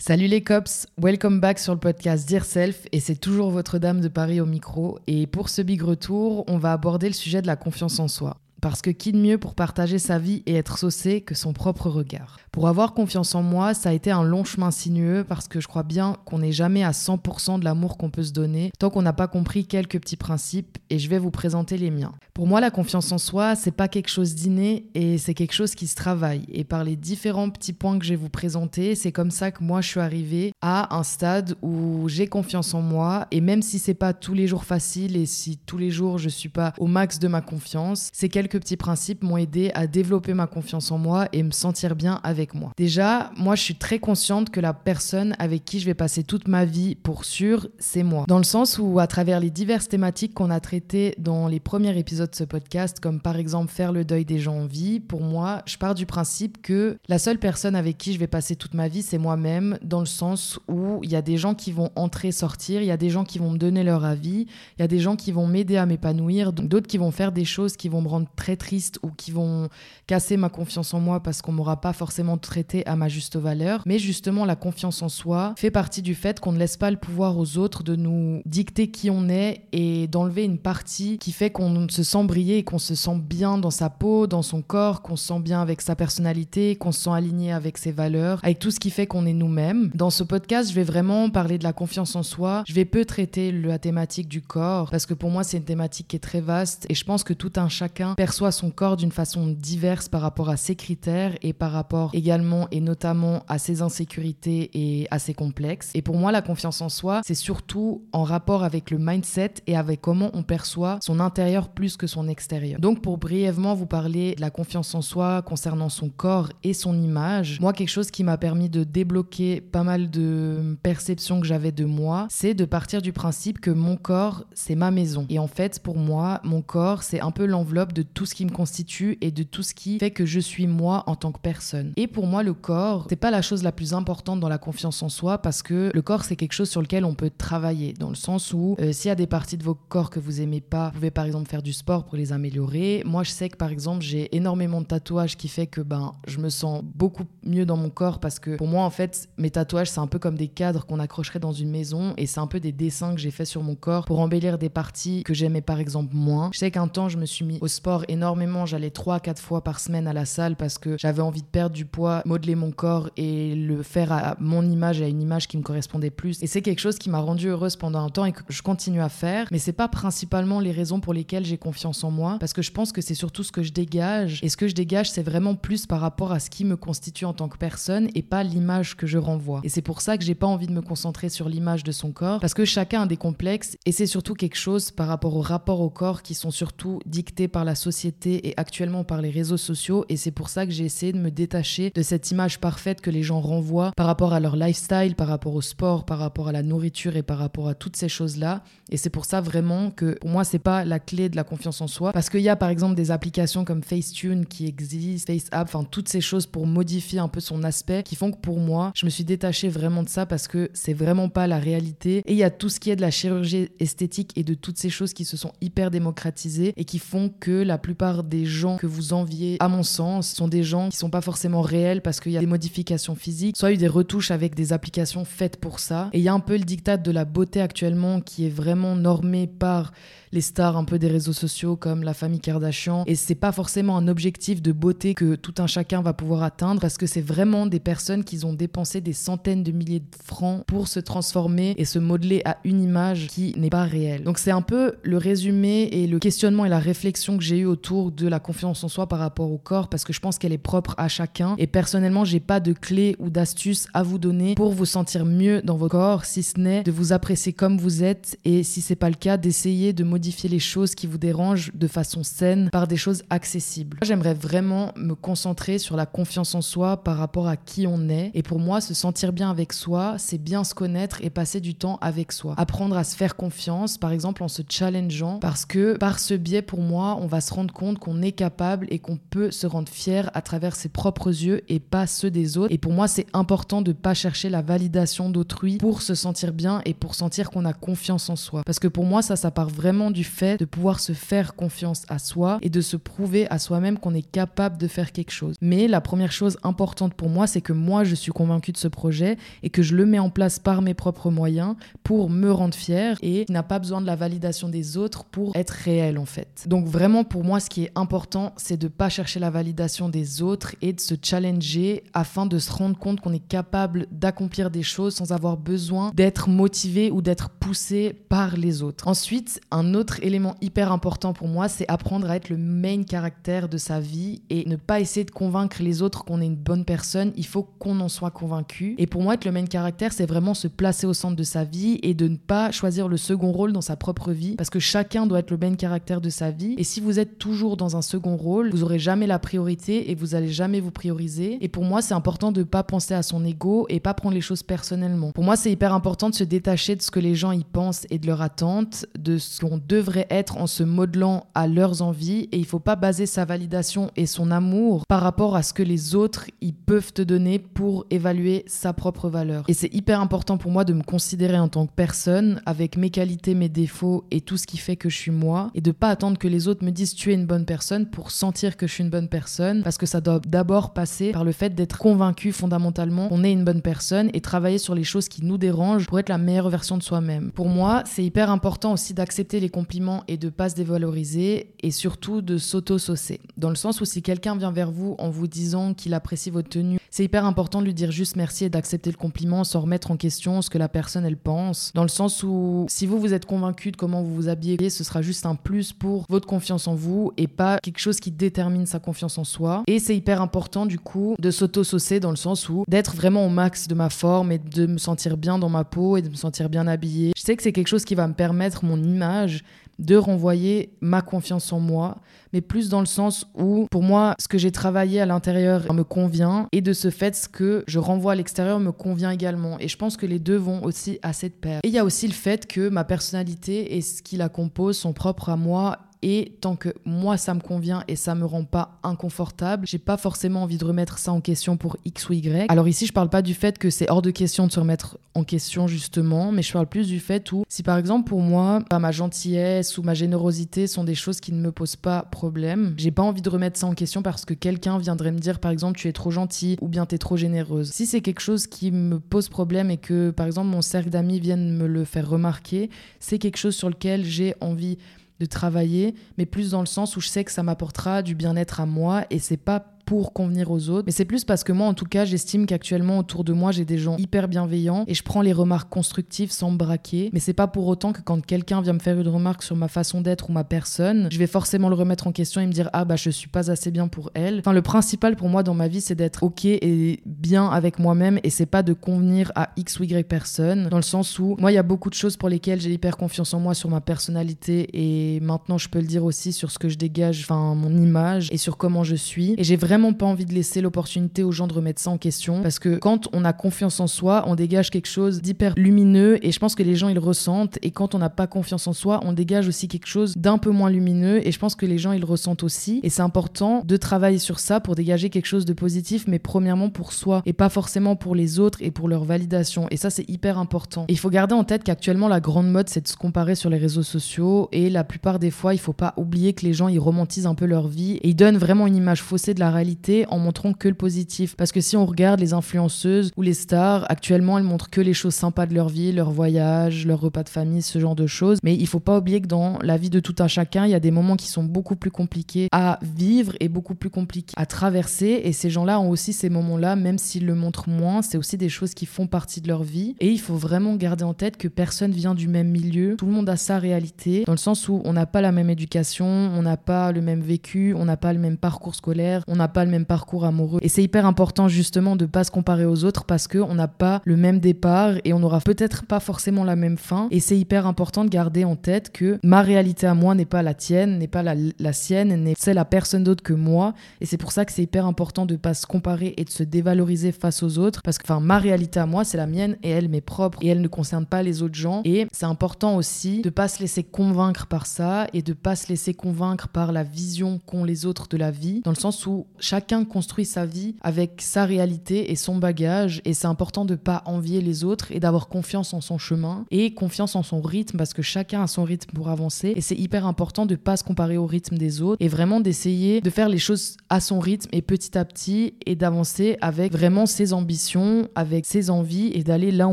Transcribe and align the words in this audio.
Salut 0.00 0.28
les 0.28 0.44
cops, 0.44 0.86
welcome 0.96 1.40
back 1.40 1.58
sur 1.58 1.74
le 1.74 1.80
podcast 1.80 2.28
Dear 2.28 2.44
Self 2.44 2.86
et 2.92 3.00
c'est 3.00 3.16
toujours 3.16 3.50
votre 3.50 3.80
dame 3.80 4.00
de 4.00 4.06
Paris 4.06 4.40
au 4.40 4.46
micro 4.46 5.00
et 5.08 5.26
pour 5.26 5.48
ce 5.48 5.60
big 5.60 5.82
retour, 5.82 6.44
on 6.46 6.56
va 6.56 6.72
aborder 6.72 7.08
le 7.08 7.14
sujet 7.14 7.42
de 7.42 7.48
la 7.48 7.56
confiance 7.56 7.98
en 7.98 8.06
soi. 8.06 8.36
Parce 8.60 8.82
que 8.82 8.90
qui 8.90 9.12
de 9.12 9.18
mieux 9.18 9.38
pour 9.38 9.54
partager 9.54 9.98
sa 9.98 10.18
vie 10.18 10.42
et 10.46 10.54
être 10.54 10.78
saucé 10.78 11.20
que 11.20 11.34
son 11.34 11.52
propre 11.52 11.88
regard? 11.88 12.38
Pour 12.50 12.66
avoir 12.66 12.92
confiance 12.92 13.36
en 13.36 13.42
moi, 13.42 13.72
ça 13.72 13.90
a 13.90 13.92
été 13.92 14.10
un 14.10 14.24
long 14.24 14.42
chemin 14.42 14.72
sinueux 14.72 15.24
parce 15.28 15.46
que 15.46 15.60
je 15.60 15.68
crois 15.68 15.84
bien 15.84 16.16
qu'on 16.24 16.40
n'est 16.40 16.50
jamais 16.50 16.82
à 16.82 16.90
100% 16.90 17.60
de 17.60 17.64
l'amour 17.64 17.96
qu'on 17.96 18.10
peut 18.10 18.24
se 18.24 18.32
donner 18.32 18.72
tant 18.78 18.90
qu'on 18.90 19.02
n'a 19.02 19.12
pas 19.12 19.28
compris 19.28 19.64
quelques 19.64 20.00
petits 20.00 20.16
principes 20.16 20.78
et 20.90 20.98
je 20.98 21.08
vais 21.08 21.18
vous 21.18 21.30
présenter 21.30 21.78
les 21.78 21.90
miens. 21.90 22.14
Pour 22.34 22.48
moi, 22.48 22.60
la 22.60 22.70
confiance 22.70 23.12
en 23.12 23.18
soi, 23.18 23.54
c'est 23.54 23.70
pas 23.70 23.86
quelque 23.86 24.08
chose 24.08 24.34
d'inné 24.34 24.88
et 24.94 25.18
c'est 25.18 25.34
quelque 25.34 25.54
chose 25.54 25.74
qui 25.74 25.86
se 25.86 25.94
travaille. 25.94 26.44
Et 26.48 26.64
par 26.64 26.82
les 26.82 26.96
différents 26.96 27.50
petits 27.50 27.72
points 27.72 27.98
que 27.98 28.04
je 28.04 28.10
vais 28.10 28.16
vous 28.16 28.28
présenter, 28.28 28.94
c'est 28.94 29.12
comme 29.12 29.30
ça 29.30 29.52
que 29.52 29.62
moi 29.62 29.80
je 29.80 29.88
suis 29.88 30.00
arrivée 30.00 30.52
à 30.60 30.96
un 30.96 31.02
stade 31.02 31.54
où 31.62 32.08
j'ai 32.08 32.26
confiance 32.26 32.74
en 32.74 32.82
moi 32.82 33.26
et 33.30 33.40
même 33.40 33.62
si 33.62 33.78
c'est 33.78 33.94
pas 33.94 34.12
tous 34.12 34.34
les 34.34 34.48
jours 34.48 34.64
facile 34.64 35.16
et 35.16 35.26
si 35.26 35.58
tous 35.58 35.78
les 35.78 35.90
jours 35.90 36.18
je 36.18 36.28
suis 36.28 36.48
pas 36.48 36.72
au 36.78 36.86
max 36.86 37.18
de 37.18 37.28
ma 37.28 37.40
confiance, 37.40 38.10
c'est 38.12 38.28
quelque 38.28 38.47
quelques 38.48 38.62
petits 38.62 38.76
principes 38.76 39.22
m'ont 39.22 39.36
aidé 39.36 39.70
à 39.74 39.86
développer 39.86 40.32
ma 40.32 40.46
confiance 40.46 40.90
en 40.90 40.98
moi 40.98 41.28
et 41.32 41.42
me 41.42 41.50
sentir 41.50 41.94
bien 41.94 42.18
avec 42.22 42.54
moi. 42.54 42.72
Déjà, 42.76 43.30
moi, 43.36 43.54
je 43.56 43.62
suis 43.62 43.74
très 43.74 43.98
consciente 43.98 44.48
que 44.50 44.60
la 44.60 44.72
personne 44.72 45.36
avec 45.38 45.64
qui 45.64 45.80
je 45.80 45.86
vais 45.86 45.94
passer 45.94 46.24
toute 46.24 46.48
ma 46.48 46.64
vie 46.64 46.94
pour 46.94 47.24
sûr, 47.24 47.68
c'est 47.78 48.02
moi. 48.02 48.24
Dans 48.26 48.38
le 48.38 48.44
sens 48.44 48.78
où, 48.78 48.98
à 48.98 49.06
travers 49.06 49.38
les 49.38 49.50
diverses 49.50 49.88
thématiques 49.88 50.32
qu'on 50.32 50.50
a 50.50 50.60
traitées 50.60 51.14
dans 51.18 51.46
les 51.46 51.60
premiers 51.60 51.96
épisodes 51.98 52.30
de 52.30 52.34
ce 52.34 52.44
podcast, 52.44 53.00
comme 53.00 53.20
par 53.20 53.36
exemple 53.36 53.70
faire 53.70 53.92
le 53.92 54.04
deuil 54.04 54.24
des 54.24 54.38
gens 54.38 54.60
en 54.60 54.66
vie, 54.66 54.98
pour 54.98 55.20
moi, 55.20 55.62
je 55.66 55.76
pars 55.76 55.94
du 55.94 56.06
principe 56.06 56.62
que 56.62 56.96
la 57.08 57.18
seule 57.18 57.38
personne 57.38 57.76
avec 57.76 57.98
qui 57.98 58.14
je 58.14 58.18
vais 58.18 58.26
passer 58.26 58.56
toute 58.56 58.74
ma 58.74 58.88
vie, 58.88 59.02
c'est 59.02 59.18
moi-même, 59.18 59.78
dans 59.82 60.00
le 60.00 60.06
sens 60.06 60.58
où 60.68 61.00
il 61.02 61.10
y 61.10 61.16
a 61.16 61.22
des 61.22 61.36
gens 61.36 61.54
qui 61.54 61.70
vont 61.70 61.90
entrer, 61.96 62.32
sortir, 62.32 62.80
il 62.80 62.86
y 62.86 62.90
a 62.90 62.96
des 62.96 63.10
gens 63.10 63.24
qui 63.24 63.38
vont 63.38 63.50
me 63.50 63.58
donner 63.58 63.84
leur 63.84 64.04
avis, 64.06 64.46
il 64.78 64.80
y 64.80 64.82
a 64.82 64.88
des 64.88 65.00
gens 65.00 65.16
qui 65.16 65.32
vont 65.32 65.46
m'aider 65.46 65.76
à 65.76 65.84
m'épanouir, 65.84 66.54
d'autres 66.54 66.86
qui 66.86 66.98
vont 66.98 67.10
faire 67.10 67.32
des 67.32 67.44
choses 67.44 67.76
qui 67.76 67.90
vont 67.90 68.00
me 68.00 68.08
rendre 68.08 68.28
très 68.38 68.56
tristes 68.56 69.00
ou 69.02 69.10
qui 69.10 69.32
vont 69.32 69.68
casser 70.06 70.36
ma 70.36 70.48
confiance 70.48 70.94
en 70.94 71.00
moi 71.00 71.20
parce 71.22 71.42
qu'on 71.42 71.52
m'aura 71.52 71.80
pas 71.80 71.92
forcément 71.92 72.38
traité 72.38 72.86
à 72.86 72.94
ma 72.94 73.08
juste 73.08 73.36
valeur. 73.36 73.82
Mais 73.84 73.98
justement, 73.98 74.44
la 74.44 74.54
confiance 74.56 75.02
en 75.02 75.08
soi 75.08 75.54
fait 75.56 75.72
partie 75.72 76.02
du 76.02 76.14
fait 76.14 76.38
qu'on 76.38 76.52
ne 76.52 76.58
laisse 76.58 76.76
pas 76.76 76.90
le 76.90 76.96
pouvoir 76.96 77.36
aux 77.36 77.58
autres 77.58 77.82
de 77.82 77.96
nous 77.96 78.40
dicter 78.46 78.90
qui 78.90 79.10
on 79.10 79.28
est 79.28 79.62
et 79.72 80.06
d'enlever 80.06 80.44
une 80.44 80.58
partie 80.58 81.18
qui 81.18 81.32
fait 81.32 81.50
qu'on 81.50 81.88
se 81.88 82.02
sent 82.04 82.24
briller 82.24 82.58
et 82.58 82.64
qu'on 82.64 82.78
se 82.78 82.94
sent 82.94 83.18
bien 83.18 83.58
dans 83.58 83.72
sa 83.72 83.90
peau, 83.90 84.28
dans 84.28 84.42
son 84.42 84.62
corps, 84.62 85.02
qu'on 85.02 85.16
se 85.16 85.26
sent 85.26 85.40
bien 85.40 85.60
avec 85.60 85.80
sa 85.80 85.96
personnalité, 85.96 86.76
qu'on 86.76 86.92
se 86.92 87.02
sent 87.02 87.10
aligné 87.10 87.52
avec 87.52 87.76
ses 87.76 87.92
valeurs, 87.92 88.38
avec 88.44 88.60
tout 88.60 88.70
ce 88.70 88.78
qui 88.78 88.90
fait 88.90 89.08
qu'on 89.08 89.26
est 89.26 89.32
nous-mêmes. 89.32 89.90
Dans 89.94 90.10
ce 90.10 90.22
podcast, 90.22 90.70
je 90.70 90.74
vais 90.74 90.84
vraiment 90.84 91.28
parler 91.28 91.58
de 91.58 91.64
la 91.64 91.72
confiance 91.72 92.14
en 92.14 92.22
soi. 92.22 92.62
Je 92.68 92.72
vais 92.72 92.84
peu 92.84 93.04
traiter 93.04 93.50
la 93.50 93.80
thématique 93.80 94.28
du 94.28 94.42
corps 94.42 94.90
parce 94.90 95.06
que 95.06 95.14
pour 95.14 95.30
moi, 95.30 95.42
c'est 95.42 95.56
une 95.56 95.64
thématique 95.64 96.06
qui 96.08 96.16
est 96.16 96.20
très 96.20 96.40
vaste 96.40 96.86
et 96.88 96.94
je 96.94 97.04
pense 97.04 97.24
que 97.24 97.32
tout 97.32 97.52
un 97.56 97.68
chacun 97.68 98.14
perçoit 98.28 98.52
son 98.52 98.70
corps 98.70 98.98
d'une 98.98 99.10
façon 99.10 99.46
diverse 99.46 100.10
par 100.10 100.20
rapport 100.20 100.50
à 100.50 100.58
ses 100.58 100.76
critères 100.76 101.34
et 101.40 101.54
par 101.54 101.72
rapport 101.72 102.10
également 102.12 102.68
et 102.70 102.82
notamment 102.82 103.42
à 103.48 103.56
ses 103.56 103.80
insécurités 103.80 104.68
et 104.74 105.08
à 105.10 105.18
ses 105.18 105.32
complexes. 105.32 105.90
Et 105.94 106.02
pour 106.02 106.18
moi, 106.18 106.30
la 106.30 106.42
confiance 106.42 106.82
en 106.82 106.90
soi, 106.90 107.22
c'est 107.24 107.32
surtout 107.32 108.04
en 108.12 108.24
rapport 108.24 108.64
avec 108.64 108.90
le 108.90 108.98
mindset 108.98 109.54
et 109.66 109.78
avec 109.78 110.02
comment 110.02 110.28
on 110.34 110.42
perçoit 110.42 110.98
son 111.00 111.20
intérieur 111.20 111.70
plus 111.70 111.96
que 111.96 112.06
son 112.06 112.28
extérieur. 112.28 112.78
Donc 112.78 113.00
pour 113.00 113.16
brièvement 113.16 113.74
vous 113.74 113.86
parler 113.86 114.34
de 114.34 114.42
la 114.42 114.50
confiance 114.50 114.94
en 114.94 115.00
soi 115.00 115.40
concernant 115.40 115.88
son 115.88 116.10
corps 116.10 116.50
et 116.62 116.74
son 116.74 117.00
image, 117.00 117.58
moi 117.62 117.72
quelque 117.72 117.88
chose 117.88 118.10
qui 118.10 118.24
m'a 118.24 118.36
permis 118.36 118.68
de 118.68 118.84
débloquer 118.84 119.62
pas 119.62 119.84
mal 119.84 120.10
de 120.10 120.76
perceptions 120.82 121.40
que 121.40 121.46
j'avais 121.46 121.72
de 121.72 121.86
moi, 121.86 122.26
c'est 122.28 122.52
de 122.52 122.66
partir 122.66 123.00
du 123.00 123.14
principe 123.14 123.58
que 123.58 123.70
mon 123.70 123.96
corps, 123.96 124.44
c'est 124.52 124.74
ma 124.74 124.90
maison. 124.90 125.24
Et 125.30 125.38
en 125.38 125.48
fait, 125.48 125.80
pour 125.80 125.96
moi, 125.96 126.42
mon 126.44 126.60
corps, 126.60 127.02
c'est 127.02 127.22
un 127.22 127.30
peu 127.30 127.46
l'enveloppe 127.46 127.94
de 127.94 128.02
tout 128.17 128.17
ce 128.26 128.34
qui 128.34 128.44
me 128.44 128.50
constitue 128.50 129.18
et 129.20 129.30
de 129.30 129.42
tout 129.42 129.62
ce 129.62 129.74
qui 129.74 129.98
fait 129.98 130.10
que 130.10 130.26
je 130.26 130.40
suis 130.40 130.66
moi 130.66 131.04
en 131.06 131.16
tant 131.16 131.32
que 131.32 131.40
personne. 131.40 131.92
Et 131.96 132.06
pour 132.06 132.26
moi, 132.26 132.42
le 132.42 132.54
corps, 132.54 133.06
c'est 133.08 133.16
pas 133.16 133.30
la 133.30 133.42
chose 133.42 133.62
la 133.62 133.72
plus 133.72 133.94
importante 133.94 134.40
dans 134.40 134.48
la 134.48 134.58
confiance 134.58 135.02
en 135.02 135.08
soi 135.08 135.38
parce 135.38 135.62
que 135.62 135.90
le 135.94 136.02
corps, 136.02 136.24
c'est 136.24 136.36
quelque 136.36 136.52
chose 136.52 136.70
sur 136.70 136.82
lequel 136.82 137.04
on 137.04 137.14
peut 137.14 137.30
travailler. 137.30 137.92
Dans 137.92 138.08
le 138.08 138.14
sens 138.14 138.52
où, 138.52 138.76
euh, 138.80 138.92
s'il 138.92 139.08
y 139.08 139.12
a 139.12 139.14
des 139.14 139.26
parties 139.26 139.56
de 139.56 139.64
vos 139.64 139.74
corps 139.74 140.10
que 140.10 140.20
vous 140.20 140.40
aimez 140.40 140.60
pas, 140.60 140.88
vous 140.88 140.94
pouvez 140.94 141.10
par 141.10 141.24
exemple 141.24 141.48
faire 141.48 141.62
du 141.62 141.72
sport 141.72 142.04
pour 142.04 142.16
les 142.16 142.32
améliorer. 142.32 143.02
Moi, 143.04 143.22
je 143.22 143.30
sais 143.30 143.48
que 143.48 143.56
par 143.56 143.70
exemple, 143.70 144.02
j'ai 144.02 144.34
énormément 144.36 144.80
de 144.80 144.86
tatouages 144.86 145.36
qui 145.36 145.48
fait 145.48 145.66
que 145.66 145.80
ben, 145.80 146.12
je 146.26 146.38
me 146.38 146.48
sens 146.48 146.82
beaucoup 146.82 147.24
mieux 147.42 147.66
dans 147.66 147.76
mon 147.76 147.90
corps 147.90 148.20
parce 148.20 148.38
que 148.38 148.56
pour 148.56 148.66
moi, 148.66 148.84
en 148.84 148.90
fait, 148.90 149.28
mes 149.38 149.50
tatouages, 149.50 149.90
c'est 149.90 150.00
un 150.00 150.06
peu 150.06 150.18
comme 150.18 150.36
des 150.36 150.48
cadres 150.48 150.86
qu'on 150.86 151.00
accrocherait 151.00 151.38
dans 151.38 151.52
une 151.52 151.70
maison 151.70 152.14
et 152.16 152.26
c'est 152.26 152.40
un 152.40 152.46
peu 152.46 152.60
des 152.60 152.72
dessins 152.72 153.14
que 153.14 153.20
j'ai 153.20 153.30
fait 153.30 153.44
sur 153.44 153.62
mon 153.62 153.74
corps 153.74 154.04
pour 154.04 154.20
embellir 154.20 154.58
des 154.58 154.68
parties 154.68 155.22
que 155.22 155.34
j'aimais 155.34 155.60
par 155.60 155.80
exemple 155.80 156.14
moins. 156.14 156.50
Je 156.52 156.58
sais 156.58 156.70
qu'un 156.70 156.88
temps, 156.88 157.08
je 157.08 157.18
me 157.18 157.26
suis 157.26 157.44
mis 157.44 157.58
au 157.60 157.68
sport 157.68 158.04
énormément. 158.08 158.66
J'allais 158.66 158.88
3-4 158.88 159.38
fois 159.38 159.62
par 159.62 159.80
semaine 159.80 160.06
à 160.06 160.12
la 160.12 160.24
salle 160.24 160.56
parce 160.56 160.78
que 160.78 160.96
j'avais 160.98 161.22
envie 161.22 161.42
de 161.42 161.46
perdre 161.46 161.74
du 161.74 161.84
poids, 161.84 162.22
modeler 162.24 162.54
mon 162.54 162.70
corps 162.70 163.10
et 163.16 163.54
le 163.54 163.82
faire 163.82 164.12
à 164.12 164.36
mon 164.40 164.68
image, 164.68 165.02
à 165.02 165.06
une 165.06 165.22
image 165.22 165.48
qui 165.48 165.56
me 165.56 165.62
correspondait 165.62 166.10
plus. 166.10 166.42
Et 166.42 166.46
c'est 166.46 166.62
quelque 166.62 166.80
chose 166.80 166.98
qui 166.98 167.10
m'a 167.10 167.20
rendue 167.20 167.48
heureuse 167.48 167.76
pendant 167.76 168.04
un 168.04 168.08
temps 168.08 168.24
et 168.24 168.32
que 168.32 168.42
je 168.48 168.62
continue 168.62 169.00
à 169.00 169.08
faire. 169.08 169.46
Mais 169.50 169.58
c'est 169.58 169.72
pas 169.72 169.88
principalement 169.88 170.60
les 170.60 170.72
raisons 170.72 171.00
pour 171.00 171.12
lesquelles 171.12 171.44
j'ai 171.44 171.58
confiance 171.58 172.02
en 172.04 172.10
moi 172.10 172.36
parce 172.40 172.52
que 172.52 172.62
je 172.62 172.72
pense 172.72 172.92
que 172.92 173.00
c'est 173.00 173.14
surtout 173.14 173.42
ce 173.42 173.52
que 173.52 173.62
je 173.62 173.72
dégage. 173.72 174.40
Et 174.42 174.48
ce 174.48 174.56
que 174.56 174.68
je 174.68 174.74
dégage, 174.74 175.10
c'est 175.10 175.22
vraiment 175.22 175.54
plus 175.54 175.86
par 175.86 176.00
rapport 176.00 176.32
à 176.32 176.40
ce 176.40 176.50
qui 176.50 176.64
me 176.64 176.76
constitue 176.76 177.24
en 177.24 177.34
tant 177.34 177.48
que 177.48 177.58
personne 177.58 178.08
et 178.14 178.22
pas 178.22 178.42
l'image 178.42 178.96
que 178.96 179.06
je 179.06 179.18
renvoie. 179.18 179.60
Et 179.64 179.68
c'est 179.68 179.82
pour 179.82 180.00
ça 180.00 180.16
que 180.16 180.24
j'ai 180.24 180.34
pas 180.34 180.46
envie 180.46 180.66
de 180.66 180.72
me 180.72 180.82
concentrer 180.82 181.28
sur 181.28 181.48
l'image 181.48 181.84
de 181.84 181.92
son 181.92 182.12
corps 182.12 182.40
parce 182.40 182.54
que 182.54 182.64
chacun 182.64 183.02
a 183.02 183.06
des 183.06 183.16
complexes 183.16 183.76
et 183.86 183.92
c'est 183.92 184.06
surtout 184.06 184.34
quelque 184.34 184.56
chose 184.56 184.90
par 184.90 185.08
rapport 185.08 185.36
au 185.36 185.40
rapport 185.40 185.80
au 185.80 185.90
corps 185.90 186.22
qui 186.22 186.34
sont 186.34 186.50
surtout 186.50 187.00
dictés 187.06 187.48
par 187.48 187.64
la 187.64 187.74
société 187.74 187.97
et 188.04 188.54
actuellement 188.56 189.04
par 189.04 189.20
les 189.20 189.30
réseaux 189.30 189.56
sociaux 189.56 190.04
et 190.08 190.16
c'est 190.16 190.30
pour 190.30 190.48
ça 190.48 190.66
que 190.66 190.72
j'ai 190.72 190.84
essayé 190.84 191.12
de 191.12 191.18
me 191.18 191.30
détacher 191.30 191.90
de 191.94 192.02
cette 192.02 192.30
image 192.30 192.60
parfaite 192.60 193.00
que 193.00 193.10
les 193.10 193.22
gens 193.22 193.40
renvoient 193.40 193.92
par 193.96 194.06
rapport 194.06 194.32
à 194.32 194.40
leur 194.40 194.56
lifestyle, 194.56 195.14
par 195.14 195.28
rapport 195.28 195.54
au 195.54 195.60
sport, 195.60 196.04
par 196.04 196.18
rapport 196.18 196.48
à 196.48 196.52
la 196.52 196.62
nourriture 196.62 197.16
et 197.16 197.22
par 197.22 197.38
rapport 197.38 197.68
à 197.68 197.74
toutes 197.74 197.96
ces 197.96 198.08
choses-là. 198.08 198.62
Et 198.90 198.96
c'est 198.96 199.10
pour 199.10 199.24
ça 199.24 199.40
vraiment 199.40 199.90
que 199.90 200.16
pour 200.20 200.30
moi, 200.30 200.44
c'est 200.44 200.58
pas 200.58 200.84
la 200.84 200.98
clé 200.98 201.28
de 201.28 201.36
la 201.36 201.44
confiance 201.44 201.80
en 201.80 201.86
soi. 201.86 202.12
Parce 202.12 202.30
qu'il 202.30 202.40
y 202.40 202.48
a 202.48 202.56
par 202.56 202.70
exemple 202.70 202.94
des 202.94 203.10
applications 203.10 203.64
comme 203.64 203.82
Facetune 203.82 204.46
qui 204.46 204.66
existent, 204.66 205.32
FaceApp, 205.32 205.68
enfin 205.68 205.84
toutes 205.84 206.08
ces 206.08 206.20
choses 206.20 206.46
pour 206.46 206.66
modifier 206.66 207.18
un 207.18 207.28
peu 207.28 207.40
son 207.40 207.64
aspect 207.64 208.02
qui 208.02 208.16
font 208.16 208.32
que 208.32 208.38
pour 208.38 208.58
moi, 208.58 208.92
je 208.94 209.04
me 209.04 209.10
suis 209.10 209.24
détachée 209.24 209.68
vraiment 209.68 210.02
de 210.02 210.08
ça 210.08 210.26
parce 210.26 210.48
que 210.48 210.70
c'est 210.72 210.94
vraiment 210.94 211.28
pas 211.28 211.46
la 211.46 211.58
réalité. 211.58 212.18
Et 212.26 212.32
il 212.32 212.38
y 212.38 212.44
a 212.44 212.50
tout 212.50 212.68
ce 212.68 212.80
qui 212.80 212.90
est 212.90 212.96
de 212.96 213.02
la 213.02 213.10
chirurgie 213.10 213.68
esthétique 213.80 214.32
et 214.36 214.44
de 214.44 214.54
toutes 214.54 214.78
ces 214.78 214.90
choses 214.90 215.12
qui 215.12 215.24
se 215.24 215.36
sont 215.36 215.52
hyper 215.60 215.90
démocratisées 215.90 216.72
et 216.76 216.84
qui 216.84 216.98
font 216.98 217.30
que 217.40 217.62
la 217.62 217.78
plupart 217.88 218.22
des 218.22 218.44
gens 218.44 218.76
que 218.76 218.86
vous 218.86 219.14
enviez, 219.14 219.56
à 219.60 219.68
mon 219.68 219.82
sens, 219.82 220.28
sont 220.28 220.46
des 220.46 220.62
gens 220.62 220.90
qui 220.90 220.98
sont 220.98 221.08
pas 221.08 221.22
forcément 221.22 221.62
réels 221.62 222.02
parce 222.02 222.20
qu'il 222.20 222.32
y 222.32 222.36
a 222.36 222.40
des 222.40 222.46
modifications 222.46 223.14
physiques, 223.14 223.56
soit 223.56 223.72
eu 223.72 223.78
des 223.78 223.88
retouches 223.88 224.30
avec 224.30 224.54
des 224.54 224.74
applications 224.74 225.24
faites 225.24 225.56
pour 225.56 225.80
ça. 225.80 226.10
Et 226.12 226.18
il 226.18 226.22
y 226.22 226.28
a 226.28 226.34
un 226.34 226.40
peu 226.40 226.58
le 226.58 226.64
dictat 226.64 226.98
de 226.98 227.10
la 227.10 227.24
beauté 227.24 227.62
actuellement 227.62 228.20
qui 228.20 228.44
est 228.44 228.50
vraiment 228.50 228.94
normé 228.94 229.46
par 229.46 229.92
les 230.32 230.40
stars 230.40 230.76
un 230.76 230.84
peu 230.84 230.98
des 230.98 231.08
réseaux 231.08 231.32
sociaux 231.32 231.76
comme 231.76 232.02
la 232.02 232.14
famille 232.14 232.40
Kardashian. 232.40 233.04
Et 233.06 233.14
c'est 233.14 233.34
pas 233.34 233.52
forcément 233.52 233.96
un 233.96 234.08
objectif 234.08 234.60
de 234.62 234.72
beauté 234.72 235.14
que 235.14 235.34
tout 235.34 235.54
un 235.58 235.66
chacun 235.66 236.02
va 236.02 236.12
pouvoir 236.12 236.42
atteindre 236.42 236.80
parce 236.80 236.98
que 236.98 237.06
c'est 237.06 237.22
vraiment 237.22 237.66
des 237.66 237.80
personnes 237.80 238.24
qui 238.24 238.44
ont 238.44 238.52
dépensé 238.52 239.00
des 239.00 239.12
centaines 239.12 239.62
de 239.62 239.72
milliers 239.72 240.00
de 240.00 240.06
francs 240.24 240.64
pour 240.66 240.88
se 240.88 241.00
transformer 241.00 241.74
et 241.78 241.84
se 241.84 241.98
modeler 241.98 242.42
à 242.44 242.58
une 242.64 242.82
image 242.82 243.28
qui 243.28 243.54
n'est 243.56 243.70
pas 243.70 243.84
réelle. 243.84 244.24
Donc 244.24 244.38
c'est 244.38 244.50
un 244.50 244.62
peu 244.62 244.96
le 245.02 245.16
résumé 245.16 245.88
et 245.92 246.06
le 246.06 246.18
questionnement 246.18 246.64
et 246.64 246.68
la 246.68 246.78
réflexion 246.78 247.38
que 247.38 247.44
j'ai 247.44 247.58
eu 247.58 247.66
autour 247.68 248.12
de 248.12 248.26
la 248.26 248.40
confiance 248.40 248.82
en 248.84 248.88
soi 248.88 249.06
par 249.06 249.18
rapport 249.18 249.50
au 249.50 249.58
corps 249.58 249.88
parce 249.88 250.04
que 250.04 250.12
je 250.12 250.20
pense 250.20 250.38
qu'elle 250.38 250.52
est 250.52 250.58
propre 250.58 250.94
à 250.98 251.08
chacun. 251.08 251.54
Et 251.58 251.66
personnellement, 251.66 252.24
j'ai 252.24 252.40
pas 252.40 252.60
de 252.60 252.72
clé 252.72 253.16
ou 253.18 253.30
d'astuce 253.30 253.86
à 253.94 254.02
vous 254.02 254.18
donner 254.18 254.54
pour 254.54 254.72
vous 254.72 254.86
sentir 254.86 255.24
mieux 255.24 255.62
dans 255.62 255.76
votre 255.76 255.92
corps, 255.92 256.24
si 256.24 256.42
ce 256.42 256.58
n'est 256.58 256.82
de 256.82 256.90
vous 256.90 257.12
apprécier 257.12 257.52
comme 257.52 257.78
vous 257.78 258.02
êtes 258.02 258.38
et 258.44 258.62
si 258.62 258.80
c'est 258.80 258.96
pas 258.96 259.08
le 259.08 259.16
cas, 259.16 259.36
d'essayer 259.36 259.92
de 259.92 260.04
modifier 260.04 260.48
les 260.48 260.58
choses 260.58 260.94
qui 260.94 261.06
vous 261.06 261.18
dérangent 261.18 261.70
de 261.74 261.86
façon 261.86 262.22
saine 262.22 262.68
par 262.70 262.86
des 262.86 262.96
choses 262.96 263.22
accessibles. 263.30 263.98
J'aimerais 264.02 264.34
vraiment 264.34 264.92
me 264.96 265.14
concentrer 265.14 265.78
sur 265.78 265.96
la 265.96 266.06
confiance 266.06 266.54
en 266.54 266.62
soi 266.62 266.98
par 266.98 267.16
rapport 267.16 267.48
à 267.48 267.56
qui 267.56 267.86
on 267.86 268.08
est. 268.08 268.30
Et 268.34 268.42
pour 268.42 268.58
moi, 268.58 268.80
se 268.80 268.94
sentir 268.94 269.32
bien 269.32 269.50
avec 269.50 269.72
soi, 269.72 270.16
c'est 270.18 270.38
bien 270.38 270.64
se 270.64 270.74
connaître 270.74 271.18
et 271.22 271.30
passer 271.30 271.60
du 271.60 271.74
temps 271.74 271.98
avec 272.00 272.32
soi. 272.32 272.54
Apprendre 272.56 272.96
à 272.96 273.04
se 273.04 273.16
faire 273.16 273.36
confiance, 273.36 273.98
par 273.98 274.12
exemple 274.12 274.42
en 274.42 274.48
se 274.48 274.62
challengeant, 274.68 275.38
parce 275.38 275.64
que 275.64 275.96
par 275.96 276.18
ce 276.18 276.34
biais, 276.34 276.62
pour 276.62 276.80
moi, 276.80 277.18
on 277.20 277.26
va 277.26 277.40
se 277.40 277.52
compte 277.66 277.98
qu'on 277.98 278.22
est 278.22 278.32
capable 278.32 278.86
et 278.90 278.98
qu'on 278.98 279.16
peut 279.16 279.50
se 279.50 279.66
rendre 279.66 279.90
fier 279.90 280.30
à 280.34 280.42
travers 280.42 280.76
ses 280.76 280.88
propres 280.88 281.28
yeux 281.28 281.62
et 281.68 281.80
pas 281.80 282.06
ceux 282.06 282.30
des 282.30 282.56
autres. 282.56 282.72
Et 282.72 282.78
pour 282.78 282.92
moi, 282.92 283.08
c'est 283.08 283.26
important 283.32 283.82
de 283.82 283.92
pas 283.92 284.14
chercher 284.14 284.48
la 284.48 284.62
validation 284.62 285.30
d'autrui 285.30 285.78
pour 285.78 286.02
se 286.02 286.14
sentir 286.14 286.52
bien 286.52 286.80
et 286.84 286.94
pour 286.94 287.14
sentir 287.14 287.50
qu'on 287.50 287.64
a 287.64 287.72
confiance 287.72 288.30
en 288.30 288.36
soi. 288.36 288.62
Parce 288.64 288.78
que 288.78 288.88
pour 288.88 289.04
moi, 289.04 289.22
ça, 289.22 289.36
ça 289.36 289.50
part 289.50 289.68
vraiment 289.68 290.10
du 290.10 290.24
fait 290.24 290.58
de 290.58 290.64
pouvoir 290.64 291.00
se 291.00 291.12
faire 291.12 291.54
confiance 291.54 292.04
à 292.08 292.18
soi 292.18 292.58
et 292.62 292.70
de 292.70 292.80
se 292.80 292.96
prouver 292.96 293.48
à 293.50 293.58
soi-même 293.58 293.98
qu'on 293.98 294.14
est 294.14 294.28
capable 294.28 294.78
de 294.78 294.86
faire 294.86 295.12
quelque 295.12 295.32
chose. 295.32 295.56
Mais 295.60 295.88
la 295.88 296.00
première 296.00 296.32
chose 296.32 296.58
importante 296.62 297.14
pour 297.14 297.28
moi, 297.28 297.46
c'est 297.46 297.60
que 297.60 297.72
moi, 297.72 298.04
je 298.04 298.14
suis 298.14 298.32
convaincue 298.32 298.72
de 298.72 298.78
ce 298.78 298.88
projet 298.88 299.36
et 299.62 299.70
que 299.70 299.82
je 299.82 299.96
le 299.96 300.06
mets 300.06 300.18
en 300.18 300.30
place 300.30 300.58
par 300.58 300.82
mes 300.82 300.94
propres 300.94 301.30
moyens 301.30 301.74
pour 302.02 302.30
me 302.30 302.52
rendre 302.52 302.74
fière 302.74 303.16
et 303.22 303.44
n'a 303.48 303.62
pas 303.62 303.78
besoin 303.78 304.00
de 304.00 304.06
la 304.06 304.16
validation 304.16 304.68
des 304.68 304.96
autres 304.96 305.24
pour 305.24 305.54
être 305.56 305.70
réel 305.70 306.18
en 306.18 306.26
fait. 306.26 306.64
Donc 306.66 306.86
vraiment 306.86 307.24
pour 307.24 307.44
moi, 307.48 307.60
ce 307.60 307.70
qui 307.70 307.84
est 307.84 307.92
important, 307.94 308.52
c'est 308.58 308.76
de 308.76 308.88
pas 308.88 309.08
chercher 309.08 309.40
la 309.40 309.48
validation 309.48 310.10
des 310.10 310.42
autres 310.42 310.76
et 310.82 310.92
de 310.92 311.00
se 311.00 311.14
challenger 311.20 312.04
afin 312.12 312.44
de 312.44 312.58
se 312.58 312.70
rendre 312.70 312.98
compte 312.98 313.22
qu'on 313.22 313.32
est 313.32 313.38
capable 313.38 314.06
d'accomplir 314.12 314.70
des 314.70 314.82
choses 314.82 315.14
sans 315.14 315.32
avoir 315.32 315.56
besoin 315.56 316.12
d'être 316.14 316.50
motivé 316.50 317.10
ou 317.10 317.22
d'être 317.22 317.48
poussé 317.48 318.12
par 318.12 318.58
les 318.58 318.82
autres. 318.82 319.08
Ensuite, 319.08 319.62
un 319.70 319.94
autre 319.94 320.22
élément 320.22 320.56
hyper 320.60 320.92
important 320.92 321.32
pour 321.32 321.48
moi, 321.48 321.70
c'est 321.70 321.90
apprendre 321.90 322.28
à 322.28 322.36
être 322.36 322.50
le 322.50 322.58
main 322.58 323.02
caractère 323.02 323.70
de 323.70 323.78
sa 323.78 323.98
vie 323.98 324.42
et 324.50 324.68
ne 324.68 324.76
pas 324.76 325.00
essayer 325.00 325.24
de 325.24 325.30
convaincre 325.30 325.82
les 325.82 326.02
autres 326.02 326.26
qu'on 326.26 326.42
est 326.42 326.46
une 326.46 326.54
bonne 326.54 326.84
personne. 326.84 327.32
Il 327.34 327.46
faut 327.46 327.62
qu'on 327.62 327.98
en 328.00 328.10
soit 328.10 328.30
convaincu. 328.30 328.94
Et 328.98 329.06
pour 329.06 329.22
moi, 329.22 329.32
être 329.32 329.46
le 329.46 329.52
main 329.52 329.64
caractère, 329.64 330.12
c'est 330.12 330.26
vraiment 330.26 330.52
se 330.52 330.68
placer 330.68 331.06
au 331.06 331.14
centre 331.14 331.36
de 331.36 331.44
sa 331.44 331.64
vie 331.64 331.98
et 332.02 332.12
de 332.12 332.28
ne 332.28 332.36
pas 332.36 332.72
choisir 332.72 333.08
le 333.08 333.16
second 333.16 333.52
rôle 333.52 333.72
dans 333.72 333.80
sa 333.80 333.96
propre 333.96 334.32
vie 334.32 334.54
parce 334.56 334.68
que 334.68 334.80
chacun 334.80 335.24
doit 335.26 335.38
être 335.38 335.50
le 335.50 335.56
main 335.56 335.76
caractère 335.76 336.20
de 336.20 336.28
sa 336.28 336.50
vie. 336.50 336.74
Et 336.76 336.84
si 336.84 337.00
vous 337.00 337.18
êtes 337.18 337.37
toujours 337.38 337.76
dans 337.76 337.96
un 337.96 338.02
second 338.02 338.36
rôle, 338.36 338.70
vous 338.70 338.82
aurez 338.82 338.98
jamais 338.98 339.26
la 339.26 339.38
priorité 339.38 340.10
et 340.10 340.14
vous 340.14 340.34
allez 340.34 340.48
jamais 340.48 340.80
vous 340.80 340.90
prioriser. 340.90 341.58
Et 341.60 341.68
pour 341.68 341.84
moi, 341.84 342.02
c'est 342.02 342.14
important 342.14 342.52
de 342.52 342.62
pas 342.62 342.82
penser 342.82 343.14
à 343.14 343.22
son 343.22 343.44
ego 343.44 343.86
et 343.88 344.00
pas 344.00 344.14
prendre 344.14 344.34
les 344.34 344.40
choses 344.40 344.62
personnellement. 344.62 345.32
Pour 345.32 345.44
moi, 345.44 345.56
c'est 345.56 345.70
hyper 345.70 345.94
important 345.94 346.30
de 346.30 346.34
se 346.34 346.44
détacher 346.44 346.96
de 346.96 347.02
ce 347.02 347.10
que 347.10 347.20
les 347.20 347.34
gens 347.34 347.52
y 347.52 347.64
pensent 347.64 348.06
et 348.10 348.18
de 348.18 348.26
leur 348.26 348.42
attente, 348.42 349.06
de 349.18 349.38
ce 349.38 349.60
qu'on 349.60 349.80
devrait 349.88 350.26
être 350.30 350.58
en 350.58 350.66
se 350.66 350.82
modelant 350.82 351.46
à 351.54 351.66
leurs 351.66 352.02
envies. 352.02 352.48
Et 352.52 352.58
il 352.58 352.66
faut 352.66 352.78
pas 352.78 352.96
baser 352.96 353.26
sa 353.26 353.44
validation 353.44 354.10
et 354.16 354.26
son 354.26 354.50
amour 354.50 355.06
par 355.06 355.22
rapport 355.22 355.56
à 355.56 355.62
ce 355.62 355.72
que 355.72 355.82
les 355.82 356.14
autres 356.14 356.46
y 356.60 356.72
peuvent 356.72 357.12
te 357.12 357.22
donner 357.22 357.58
pour 357.58 358.06
évaluer 358.10 358.64
sa 358.66 358.92
propre 358.92 359.28
valeur. 359.28 359.64
Et 359.68 359.74
c'est 359.74 359.94
hyper 359.94 360.20
important 360.20 360.58
pour 360.58 360.70
moi 360.70 360.84
de 360.84 360.92
me 360.92 361.02
considérer 361.02 361.58
en 361.58 361.68
tant 361.68 361.86
que 361.86 361.92
personne 361.94 362.60
avec 362.66 362.96
mes 362.96 363.10
qualités, 363.10 363.54
mes 363.54 363.68
défauts 363.68 364.24
et 364.30 364.40
tout 364.40 364.56
ce 364.56 364.66
qui 364.66 364.76
fait 364.76 364.96
que 364.96 365.08
je 365.08 365.16
suis 365.16 365.30
moi 365.30 365.70
et 365.74 365.80
de 365.80 365.92
pas 365.92 366.08
attendre 366.08 366.38
que 366.38 366.48
les 366.48 366.68
autres 366.68 366.84
me 366.84 366.90
disent 366.90 367.14
tu 367.14 367.27
es 367.30 367.34
une 367.34 367.46
bonne 367.46 367.64
personne 367.64 368.06
pour 368.06 368.30
sentir 368.30 368.76
que 368.76 368.86
je 368.86 368.92
suis 368.94 369.04
une 369.04 369.10
bonne 369.10 369.28
personne 369.28 369.82
parce 369.82 369.98
que 369.98 370.06
ça 370.06 370.20
doit 370.20 370.40
d'abord 370.46 370.92
passer 370.92 371.32
par 371.32 371.44
le 371.44 371.52
fait 371.52 371.74
d'être 371.74 371.98
convaincu 371.98 372.52
fondamentalement 372.52 373.28
qu'on 373.28 373.44
est 373.44 373.52
une 373.52 373.64
bonne 373.64 373.82
personne 373.82 374.30
et 374.32 374.40
travailler 374.40 374.78
sur 374.78 374.94
les 374.94 375.04
choses 375.04 375.28
qui 375.28 375.44
nous 375.44 375.58
dérangent 375.58 376.06
pour 376.06 376.18
être 376.18 376.28
la 376.28 376.38
meilleure 376.38 376.68
version 376.68 376.96
de 376.96 377.02
soi-même. 377.02 377.50
Pour 377.52 377.68
moi, 377.68 378.02
c'est 378.06 378.24
hyper 378.24 378.50
important 378.50 378.92
aussi 378.92 379.14
d'accepter 379.14 379.60
les 379.60 379.68
compliments 379.68 380.24
et 380.28 380.36
de 380.36 380.48
pas 380.48 380.68
se 380.68 380.74
dévaloriser 380.74 381.74
et 381.80 381.90
surtout 381.90 382.42
de 382.42 382.58
s'auto-saucer. 382.58 383.40
Dans 383.56 383.70
le 383.70 383.76
sens 383.76 384.00
où 384.00 384.04
si 384.04 384.22
quelqu'un 384.22 384.56
vient 384.56 384.72
vers 384.72 384.90
vous 384.90 385.16
en 385.18 385.30
vous 385.30 385.46
disant 385.46 385.94
qu'il 385.94 386.14
apprécie 386.14 386.50
votre 386.50 386.68
tenue, 386.68 386.98
c'est 387.10 387.24
hyper 387.24 387.44
important 387.44 387.80
de 387.80 387.86
lui 387.86 387.94
dire 387.94 388.10
juste 388.10 388.36
merci 388.36 388.64
et 388.64 388.70
d'accepter 388.70 389.10
le 389.10 389.16
compliment 389.16 389.64
sans 389.64 389.80
remettre 389.80 390.10
en 390.10 390.16
question 390.16 390.62
ce 390.62 390.70
que 390.70 390.78
la 390.78 390.88
personne 390.88 391.24
elle 391.24 391.36
pense. 391.36 391.90
Dans 391.94 392.02
le 392.02 392.08
sens 392.08 392.42
où 392.42 392.86
si 392.88 393.06
vous 393.06 393.18
vous 393.18 393.34
êtes 393.34 393.46
convaincu 393.46 393.90
de 393.90 393.96
comment 393.96 394.22
vous 394.22 394.34
vous 394.34 394.48
habillez, 394.48 394.90
ce 394.90 395.04
sera 395.04 395.22
juste 395.22 395.46
un 395.46 395.54
plus 395.54 395.92
pour 395.92 396.26
votre 396.28 396.46
confiance 396.46 396.86
en 396.86 396.94
vous 396.94 397.17
et 397.36 397.46
pas 397.46 397.78
quelque 397.78 397.98
chose 397.98 398.20
qui 398.20 398.30
détermine 398.30 398.86
sa 398.86 398.98
confiance 398.98 399.38
en 399.38 399.44
soi. 399.44 399.82
Et 399.86 399.98
c'est 399.98 400.16
hyper 400.16 400.40
important 400.40 400.86
du 400.86 400.98
coup 400.98 401.34
de 401.38 401.50
s'auto-saucer 401.50 402.20
dans 402.20 402.30
le 402.30 402.36
sens 402.36 402.68
où 402.68 402.84
d'être 402.88 403.14
vraiment 403.14 403.46
au 403.46 403.50
max 403.50 403.88
de 403.88 403.94
ma 403.94 404.10
forme 404.10 404.52
et 404.52 404.58
de 404.58 404.86
me 404.86 404.98
sentir 404.98 405.36
bien 405.36 405.58
dans 405.58 405.68
ma 405.68 405.84
peau 405.84 406.16
et 406.16 406.22
de 406.22 406.28
me 406.28 406.34
sentir 406.34 406.68
bien 406.68 406.86
habillée. 406.86 407.32
Je 407.36 407.42
sais 407.42 407.56
que 407.56 407.62
c'est 407.62 407.72
quelque 407.72 407.88
chose 407.88 408.04
qui 408.04 408.14
va 408.14 408.26
me 408.28 408.34
permettre 408.34 408.84
mon 408.84 409.02
image 409.02 409.64
de 409.98 410.16
renvoyer 410.16 410.92
ma 411.00 411.22
confiance 411.22 411.72
en 411.72 411.80
moi, 411.80 412.18
mais 412.52 412.60
plus 412.60 412.88
dans 412.88 413.00
le 413.00 413.06
sens 413.06 413.46
où, 413.56 413.86
pour 413.90 414.02
moi, 414.02 414.34
ce 414.38 414.46
que 414.46 414.58
j'ai 414.58 414.70
travaillé 414.70 415.20
à 415.20 415.26
l'intérieur 415.26 415.92
me 415.92 416.04
convient, 416.04 416.68
et 416.72 416.80
de 416.80 416.92
ce 416.92 417.10
fait, 417.10 417.34
ce 417.34 417.48
que 417.48 417.84
je 417.86 417.98
renvoie 417.98 418.32
à 418.32 418.34
l'extérieur 418.36 418.78
me 418.78 418.92
convient 418.92 419.30
également. 419.30 419.78
Et 419.80 419.88
je 419.88 419.96
pense 419.96 420.16
que 420.16 420.26
les 420.26 420.38
deux 420.38 420.56
vont 420.56 420.84
aussi 420.84 421.18
à 421.22 421.32
cette 421.32 421.60
paire. 421.60 421.80
Et 421.82 421.88
il 421.88 421.94
y 421.94 421.98
a 421.98 422.04
aussi 422.04 422.28
le 422.28 422.32
fait 422.32 422.66
que 422.66 422.88
ma 422.88 423.04
personnalité 423.04 423.96
et 423.96 424.00
ce 424.00 424.22
qui 424.22 424.36
la 424.36 424.48
compose 424.48 424.96
sont 424.96 425.12
propres 425.12 425.48
à 425.48 425.56
moi 425.56 425.98
et 426.22 426.56
tant 426.60 426.76
que 426.76 426.90
moi 427.04 427.36
ça 427.36 427.54
me 427.54 427.60
convient 427.60 428.02
et 428.08 428.16
ça 428.16 428.34
me 428.34 428.44
rend 428.44 428.64
pas 428.64 428.98
inconfortable, 429.02 429.86
j'ai 429.86 429.98
pas 429.98 430.16
forcément 430.16 430.62
envie 430.62 430.78
de 430.78 430.84
remettre 430.84 431.18
ça 431.18 431.32
en 431.32 431.40
question 431.40 431.76
pour 431.76 431.96
X 432.04 432.28
ou 432.28 432.32
Y. 432.34 432.66
Alors 432.68 432.88
ici, 432.88 433.06
je 433.06 433.12
parle 433.12 433.30
pas 433.30 433.42
du 433.42 433.54
fait 433.54 433.78
que 433.78 433.90
c'est 433.90 434.10
hors 434.10 434.22
de 434.22 434.30
question 434.30 434.66
de 434.66 434.72
se 434.72 434.80
remettre 434.80 435.18
en 435.34 435.44
question 435.44 435.86
justement, 435.86 436.50
mais 436.50 436.62
je 436.62 436.72
parle 436.72 436.86
plus 436.86 437.08
du 437.08 437.20
fait 437.20 437.52
où 437.52 437.64
si 437.68 437.82
par 437.82 437.96
exemple 437.98 438.28
pour 438.28 438.40
moi, 438.40 438.82
ma 438.90 439.12
gentillesse 439.12 439.96
ou 439.98 440.02
ma 440.02 440.14
générosité 440.14 440.86
sont 440.86 441.04
des 441.04 441.14
choses 441.14 441.40
qui 441.40 441.52
ne 441.52 441.60
me 441.60 441.72
posent 441.72 441.96
pas 441.96 442.22
problème, 442.22 442.94
j'ai 442.96 443.10
pas 443.10 443.22
envie 443.22 443.42
de 443.42 443.48
remettre 443.48 443.78
ça 443.78 443.86
en 443.86 443.94
question 443.94 444.22
parce 444.22 444.44
que 444.44 444.54
quelqu'un 444.54 444.98
viendrait 444.98 445.32
me 445.32 445.38
dire 445.38 445.60
par 445.60 445.70
exemple 445.70 445.98
tu 445.98 446.08
es 446.08 446.12
trop 446.12 446.30
gentil 446.30 446.76
ou 446.80 446.88
bien 446.88 447.06
tu 447.06 447.14
es 447.14 447.18
trop 447.18 447.36
généreuse. 447.36 447.90
Si 447.92 448.06
c'est 448.06 448.20
quelque 448.20 448.40
chose 448.40 448.66
qui 448.66 448.90
me 448.90 449.20
pose 449.20 449.48
problème 449.48 449.90
et 449.90 449.96
que 449.96 450.30
par 450.30 450.46
exemple 450.46 450.68
mon 450.68 450.82
cercle 450.82 451.10
d'amis 451.10 451.40
viennent 451.40 451.76
me 451.76 451.86
le 451.86 452.04
faire 452.04 452.28
remarquer, 452.28 452.90
c'est 453.20 453.38
quelque 453.38 453.56
chose 453.56 453.76
sur 453.76 453.88
lequel 453.88 454.24
j'ai 454.24 454.54
envie 454.60 454.98
de 455.40 455.46
travailler, 455.46 456.14
mais 456.36 456.46
plus 456.46 456.70
dans 456.70 456.80
le 456.80 456.86
sens 456.86 457.16
où 457.16 457.20
je 457.20 457.28
sais 457.28 457.44
que 457.44 457.52
ça 457.52 457.62
m'apportera 457.62 458.22
du 458.22 458.34
bien-être 458.34 458.80
à 458.80 458.86
moi 458.86 459.24
et 459.30 459.38
c'est 459.38 459.56
pas 459.56 459.97
pour 460.08 460.32
convenir 460.32 460.70
aux 460.70 460.88
autres. 460.88 461.04
Mais 461.04 461.12
c'est 461.12 461.26
plus 461.26 461.44
parce 461.44 461.64
que 461.64 461.70
moi, 461.70 461.86
en 461.86 461.92
tout 461.92 462.06
cas, 462.06 462.24
j'estime 462.24 462.64
qu'actuellement 462.64 463.18
autour 463.18 463.44
de 463.44 463.52
moi, 463.52 463.72
j'ai 463.72 463.84
des 463.84 463.98
gens 463.98 464.16
hyper 464.16 464.48
bienveillants 464.48 465.04
et 465.06 465.12
je 465.12 465.22
prends 465.22 465.42
les 465.42 465.52
remarques 465.52 465.90
constructives 465.90 466.50
sans 466.50 466.70
me 466.70 466.78
braquer. 466.78 467.28
Mais 467.34 467.40
c'est 467.40 467.52
pas 467.52 467.66
pour 467.66 467.86
autant 467.88 468.14
que 468.14 468.22
quand 468.22 468.44
quelqu'un 468.44 468.80
vient 468.80 468.94
me 468.94 469.00
faire 469.00 469.20
une 469.20 469.28
remarque 469.28 469.62
sur 469.62 469.76
ma 469.76 469.88
façon 469.88 470.22
d'être 470.22 470.48
ou 470.48 470.52
ma 470.54 470.64
personne, 470.64 471.28
je 471.30 471.38
vais 471.38 471.46
forcément 471.46 471.90
le 471.90 471.94
remettre 471.94 472.26
en 472.26 472.32
question 472.32 472.62
et 472.62 472.66
me 472.66 472.72
dire 472.72 472.88
ah 472.94 473.04
bah 473.04 473.16
je 473.16 473.28
suis 473.28 473.50
pas 473.50 473.70
assez 473.70 473.90
bien 473.90 474.08
pour 474.08 474.30
elle. 474.32 474.60
Enfin, 474.60 474.72
le 474.72 474.80
principal 474.80 475.36
pour 475.36 475.50
moi 475.50 475.62
dans 475.62 475.74
ma 475.74 475.88
vie, 475.88 476.00
c'est 476.00 476.14
d'être 476.14 476.42
ok 476.42 476.64
et 476.64 477.20
bien 477.26 477.68
avec 477.68 477.98
moi-même 477.98 478.40
et 478.44 478.48
c'est 478.48 478.64
pas 478.64 478.82
de 478.82 478.94
convenir 478.94 479.52
à 479.56 479.68
x 479.76 480.00
ou 480.00 480.04
y 480.04 480.26
personne. 480.26 480.88
Dans 480.88 480.96
le 480.96 481.02
sens 481.02 481.38
où 481.38 481.54
moi, 481.58 481.70
il 481.70 481.74
y 481.74 481.78
a 481.78 481.82
beaucoup 481.82 482.08
de 482.08 482.14
choses 482.14 482.38
pour 482.38 482.48
lesquelles 482.48 482.80
j'ai 482.80 482.92
hyper 482.92 483.18
confiance 483.18 483.52
en 483.52 483.60
moi 483.60 483.74
sur 483.74 483.90
ma 483.90 484.00
personnalité 484.00 484.88
et 484.94 485.40
maintenant 485.40 485.76
je 485.76 485.90
peux 485.90 486.00
le 486.00 486.06
dire 486.06 486.24
aussi 486.24 486.54
sur 486.54 486.70
ce 486.70 486.78
que 486.78 486.88
je 486.88 486.96
dégage, 486.96 487.42
enfin 487.42 487.74
mon 487.74 487.94
image 487.94 488.48
et 488.52 488.56
sur 488.56 488.78
comment 488.78 489.04
je 489.04 489.16
suis. 489.16 489.54
Et 489.58 489.64
j'ai 489.64 489.76
vraiment 489.98 490.12
pas 490.12 490.26
envie 490.26 490.46
de 490.46 490.54
laisser 490.54 490.80
l'opportunité 490.80 491.42
aux 491.42 491.50
gens 491.50 491.66
de 491.66 491.72
remettre 491.72 492.00
ça 492.00 492.10
en 492.10 492.18
question 492.18 492.62
parce 492.62 492.78
que 492.78 492.98
quand 492.98 493.28
on 493.32 493.44
a 493.44 493.52
confiance 493.52 493.98
en 493.98 494.06
soi, 494.06 494.44
on 494.46 494.54
dégage 494.54 494.90
quelque 494.90 495.08
chose 495.08 495.42
d'hyper 495.42 495.74
lumineux 495.76 496.38
et 496.46 496.52
je 496.52 496.58
pense 496.60 496.76
que 496.76 496.84
les 496.84 496.94
gens 496.94 497.08
ils 497.08 497.14
le 497.14 497.20
ressentent 497.20 497.80
et 497.82 497.90
quand 497.90 498.14
on 498.14 498.18
n'a 498.18 498.30
pas 498.30 498.46
confiance 498.46 498.86
en 498.86 498.92
soi, 498.92 499.20
on 499.24 499.32
dégage 499.32 499.66
aussi 499.66 499.88
quelque 499.88 500.06
chose 500.06 500.36
d'un 500.36 500.58
peu 500.58 500.70
moins 500.70 500.88
lumineux 500.88 501.44
et 501.44 501.50
je 501.50 501.58
pense 501.58 501.74
que 501.74 501.84
les 501.84 501.98
gens 501.98 502.12
ils 502.12 502.20
le 502.20 502.26
ressentent 502.26 502.62
aussi 502.62 503.00
et 503.02 503.10
c'est 503.10 503.22
important 503.22 503.82
de 503.84 503.96
travailler 503.96 504.38
sur 504.38 504.60
ça 504.60 504.78
pour 504.78 504.94
dégager 504.94 505.30
quelque 505.30 505.46
chose 505.46 505.64
de 505.64 505.72
positif 505.72 506.26
mais 506.28 506.38
premièrement 506.38 506.90
pour 506.90 507.12
soi 507.12 507.42
et 507.44 507.52
pas 507.52 507.68
forcément 507.68 508.14
pour 508.14 508.36
les 508.36 508.60
autres 508.60 508.78
et 508.80 508.92
pour 508.92 509.08
leur 509.08 509.24
validation 509.24 509.88
et 509.90 509.96
ça 509.96 510.10
c'est 510.10 510.30
hyper 510.30 510.58
important. 510.58 511.06
il 511.08 511.18
faut 511.18 511.30
garder 511.30 511.56
en 511.56 511.64
tête 511.64 511.82
qu'actuellement 511.82 512.28
la 512.28 512.38
grande 512.38 512.70
mode 512.70 512.88
c'est 512.88 513.02
de 513.02 513.08
se 513.08 513.16
comparer 513.16 513.56
sur 513.56 513.68
les 513.68 513.78
réseaux 513.78 514.04
sociaux 514.04 514.68
et 514.70 514.90
la 514.90 515.02
plupart 515.02 515.40
des 515.40 515.50
fois 515.50 515.74
il 515.74 515.78
faut 515.78 515.92
pas 515.92 516.14
oublier 516.16 516.52
que 516.52 516.64
les 516.64 516.72
gens 516.72 516.86
ils 516.86 517.00
romantisent 517.00 517.48
un 517.48 517.56
peu 517.56 517.66
leur 517.66 517.88
vie 517.88 518.12
et 518.18 518.28
ils 518.28 518.36
donnent 518.36 518.58
vraiment 518.58 518.86
une 518.86 518.94
image 518.94 519.22
faussée 519.22 519.54
de 519.54 519.60
la 519.60 519.72
réalité 519.72 519.87
en 520.28 520.38
montrant 520.38 520.72
que 520.72 520.88
le 520.88 520.94
positif. 520.94 521.54
Parce 521.56 521.72
que 521.72 521.80
si 521.80 521.96
on 521.96 522.06
regarde 522.06 522.40
les 522.40 522.52
influenceuses 522.52 523.30
ou 523.36 523.42
les 523.42 523.54
stars, 523.54 524.04
actuellement, 524.08 524.58
elles 524.58 524.64
montrent 524.64 524.90
que 524.90 525.00
les 525.00 525.14
choses 525.14 525.34
sympas 525.34 525.66
de 525.66 525.74
leur 525.74 525.88
vie, 525.88 526.12
leur 526.12 526.30
voyage, 526.30 527.06
leur 527.06 527.20
repas 527.20 527.42
de 527.42 527.48
famille, 527.48 527.82
ce 527.82 527.98
genre 527.98 528.14
de 528.14 528.26
choses. 528.26 528.58
Mais 528.62 528.74
il 528.74 528.86
faut 528.86 529.00
pas 529.00 529.18
oublier 529.18 529.40
que 529.40 529.46
dans 529.46 529.78
la 529.82 529.96
vie 529.96 530.10
de 530.10 530.20
tout 530.20 530.36
un 530.40 530.48
chacun, 530.48 530.84
il 530.84 530.90
y 530.90 530.94
a 530.94 531.00
des 531.00 531.10
moments 531.10 531.36
qui 531.36 531.48
sont 531.48 531.64
beaucoup 531.64 531.96
plus 531.96 532.10
compliqués 532.10 532.68
à 532.72 532.98
vivre 533.02 533.54
et 533.60 533.68
beaucoup 533.68 533.94
plus 533.94 534.10
compliqués 534.10 534.54
à 534.56 534.66
traverser. 534.66 535.40
Et 535.44 535.52
ces 535.52 535.70
gens-là 535.70 536.00
ont 536.00 536.10
aussi 536.10 536.32
ces 536.32 536.50
moments-là, 536.50 536.96
même 536.96 537.18
s'ils 537.18 537.46
le 537.46 537.54
montrent 537.54 537.88
moins, 537.88 538.22
c'est 538.22 538.38
aussi 538.38 538.56
des 538.56 538.68
choses 538.68 538.94
qui 538.94 539.06
font 539.06 539.26
partie 539.26 539.60
de 539.60 539.68
leur 539.68 539.82
vie. 539.82 540.14
Et 540.20 540.28
il 540.28 540.40
faut 540.40 540.56
vraiment 540.56 540.96
garder 540.96 541.24
en 541.24 541.34
tête 541.34 541.56
que 541.56 541.68
personne 541.68 542.12
vient 542.12 542.34
du 542.34 542.48
même 542.48 542.68
milieu. 542.68 543.16
Tout 543.16 543.26
le 543.26 543.32
monde 543.32 543.48
a 543.48 543.56
sa 543.56 543.78
réalité, 543.78 544.44
dans 544.46 544.52
le 544.52 544.58
sens 544.58 544.88
où 544.88 545.00
on 545.04 545.12
n'a 545.12 545.26
pas 545.26 545.40
la 545.40 545.52
même 545.52 545.70
éducation, 545.70 546.26
on 546.26 546.62
n'a 546.62 546.76
pas 546.76 547.12
le 547.12 547.20
même 547.20 547.40
vécu, 547.40 547.94
on 547.94 548.04
n'a 548.04 548.16
pas 548.16 548.32
le 548.32 548.38
même 548.38 548.56
parcours 548.56 548.94
scolaire, 548.94 549.42
on 549.48 549.56
n'a 549.56 549.68
pas 549.68 549.77
le 549.84 549.90
même 549.90 550.04
parcours 550.04 550.44
amoureux. 550.44 550.80
Et 550.82 550.88
c'est 550.88 551.02
hyper 551.02 551.26
important 551.26 551.68
justement 551.68 552.16
de 552.16 552.26
pas 552.26 552.44
se 552.44 552.50
comparer 552.50 552.84
aux 552.84 553.04
autres 553.04 553.24
parce 553.24 553.48
que 553.48 553.58
on 553.58 553.74
n'a 553.74 553.88
pas 553.88 554.22
le 554.24 554.36
même 554.36 554.60
départ 554.60 555.14
et 555.24 555.32
on 555.32 555.38
n'aura 555.38 555.60
peut-être 555.60 556.04
pas 556.04 556.20
forcément 556.20 556.64
la 556.64 556.76
même 556.76 556.98
fin. 556.98 557.28
Et 557.30 557.40
c'est 557.40 557.58
hyper 557.58 557.86
important 557.86 558.24
de 558.24 558.30
garder 558.30 558.64
en 558.64 558.76
tête 558.76 559.10
que 559.12 559.38
ma 559.42 559.62
réalité 559.62 560.06
à 560.06 560.14
moi 560.14 560.34
n'est 560.34 560.44
pas 560.44 560.62
la 560.62 560.74
tienne, 560.74 561.18
n'est 561.18 561.28
pas 561.28 561.42
la, 561.42 561.54
la 561.78 561.92
sienne, 561.92 562.34
n'est 562.42 562.54
celle 562.58 562.78
à 562.78 562.84
personne 562.84 563.24
d'autre 563.24 563.42
que 563.42 563.52
moi. 563.52 563.94
Et 564.20 564.26
c'est 564.26 564.36
pour 564.36 564.52
ça 564.52 564.64
que 564.64 564.72
c'est 564.72 564.82
hyper 564.82 565.06
important 565.06 565.46
de 565.46 565.56
pas 565.56 565.74
se 565.74 565.86
comparer 565.86 566.34
et 566.36 566.44
de 566.44 566.50
se 566.50 566.62
dévaloriser 566.62 567.32
face 567.32 567.62
aux 567.62 567.78
autres 567.78 568.02
parce 568.02 568.18
que 568.18 568.24
enfin 568.24 568.40
ma 568.40 568.58
réalité 568.58 569.00
à 569.00 569.06
moi 569.06 569.24
c'est 569.24 569.36
la 569.36 569.46
mienne 569.46 569.76
et 569.82 569.90
elle 569.90 570.08
m'est 570.08 570.20
propre 570.20 570.58
et 570.62 570.68
elle 570.68 570.80
ne 570.80 570.88
concerne 570.88 571.26
pas 571.26 571.42
les 571.42 571.62
autres 571.62 571.74
gens. 571.74 572.02
Et 572.04 572.26
c'est 572.32 572.46
important 572.46 572.96
aussi 572.96 573.42
de 573.42 573.50
pas 573.50 573.68
se 573.68 573.80
laisser 573.80 574.02
convaincre 574.02 574.66
par 574.66 574.86
ça 574.86 575.26
et 575.32 575.42
de 575.42 575.52
pas 575.52 575.76
se 575.76 575.88
laisser 575.88 576.14
convaincre 576.14 576.68
par 576.68 576.92
la 576.92 577.02
vision 577.02 577.60
qu'ont 577.66 577.84
les 577.84 578.06
autres 578.06 578.28
de 578.28 578.36
la 578.36 578.50
vie, 578.50 578.80
dans 578.84 578.90
le 578.90 578.96
sens 578.96 579.26
où 579.26 579.46
chacun 579.60 580.04
construit 580.04 580.44
sa 580.44 580.66
vie 580.66 580.94
avec 581.00 581.40
sa 581.40 581.64
réalité 581.64 582.30
et 582.30 582.36
son 582.36 582.56
bagage, 582.56 583.20
et 583.24 583.34
c'est 583.34 583.46
important 583.46 583.84
de 583.84 583.94
pas 583.94 584.22
envier 584.26 584.60
les 584.60 584.84
autres 584.84 585.12
et 585.12 585.20
d'avoir 585.20 585.48
confiance 585.48 585.94
en 585.94 586.00
son 586.00 586.18
chemin 586.18 586.64
et 586.70 586.94
confiance 586.94 587.36
en 587.36 587.42
son 587.42 587.60
rythme 587.60 587.98
parce 587.98 588.14
que 588.14 588.22
chacun 588.22 588.62
a 588.62 588.66
son 588.66 588.84
rythme 588.84 589.12
pour 589.14 589.28
avancer, 589.28 589.72
et 589.76 589.80
c'est 589.80 589.96
hyper 589.96 590.26
important 590.26 590.66
de 590.66 590.76
pas 590.76 590.96
se 590.96 591.04
comparer 591.04 591.36
au 591.36 591.46
rythme 591.46 591.76
des 591.76 592.02
autres 592.02 592.22
et 592.24 592.28
vraiment 592.28 592.60
d'essayer 592.60 593.20
de 593.20 593.30
faire 593.30 593.48
les 593.48 593.58
choses 593.58 593.96
à 594.08 594.20
son 594.20 594.38
rythme 594.38 594.68
et 594.72 594.82
petit 594.82 595.16
à 595.16 595.24
petit 595.24 595.74
et 595.86 595.96
d'avancer 595.96 596.56
avec 596.60 596.92
vraiment 596.92 597.26
ses 597.26 597.52
ambitions, 597.52 598.28
avec 598.34 598.66
ses 598.66 598.90
envies 598.90 599.30
et 599.34 599.42
d'aller 599.42 599.70
là 599.70 599.88
où 599.88 599.92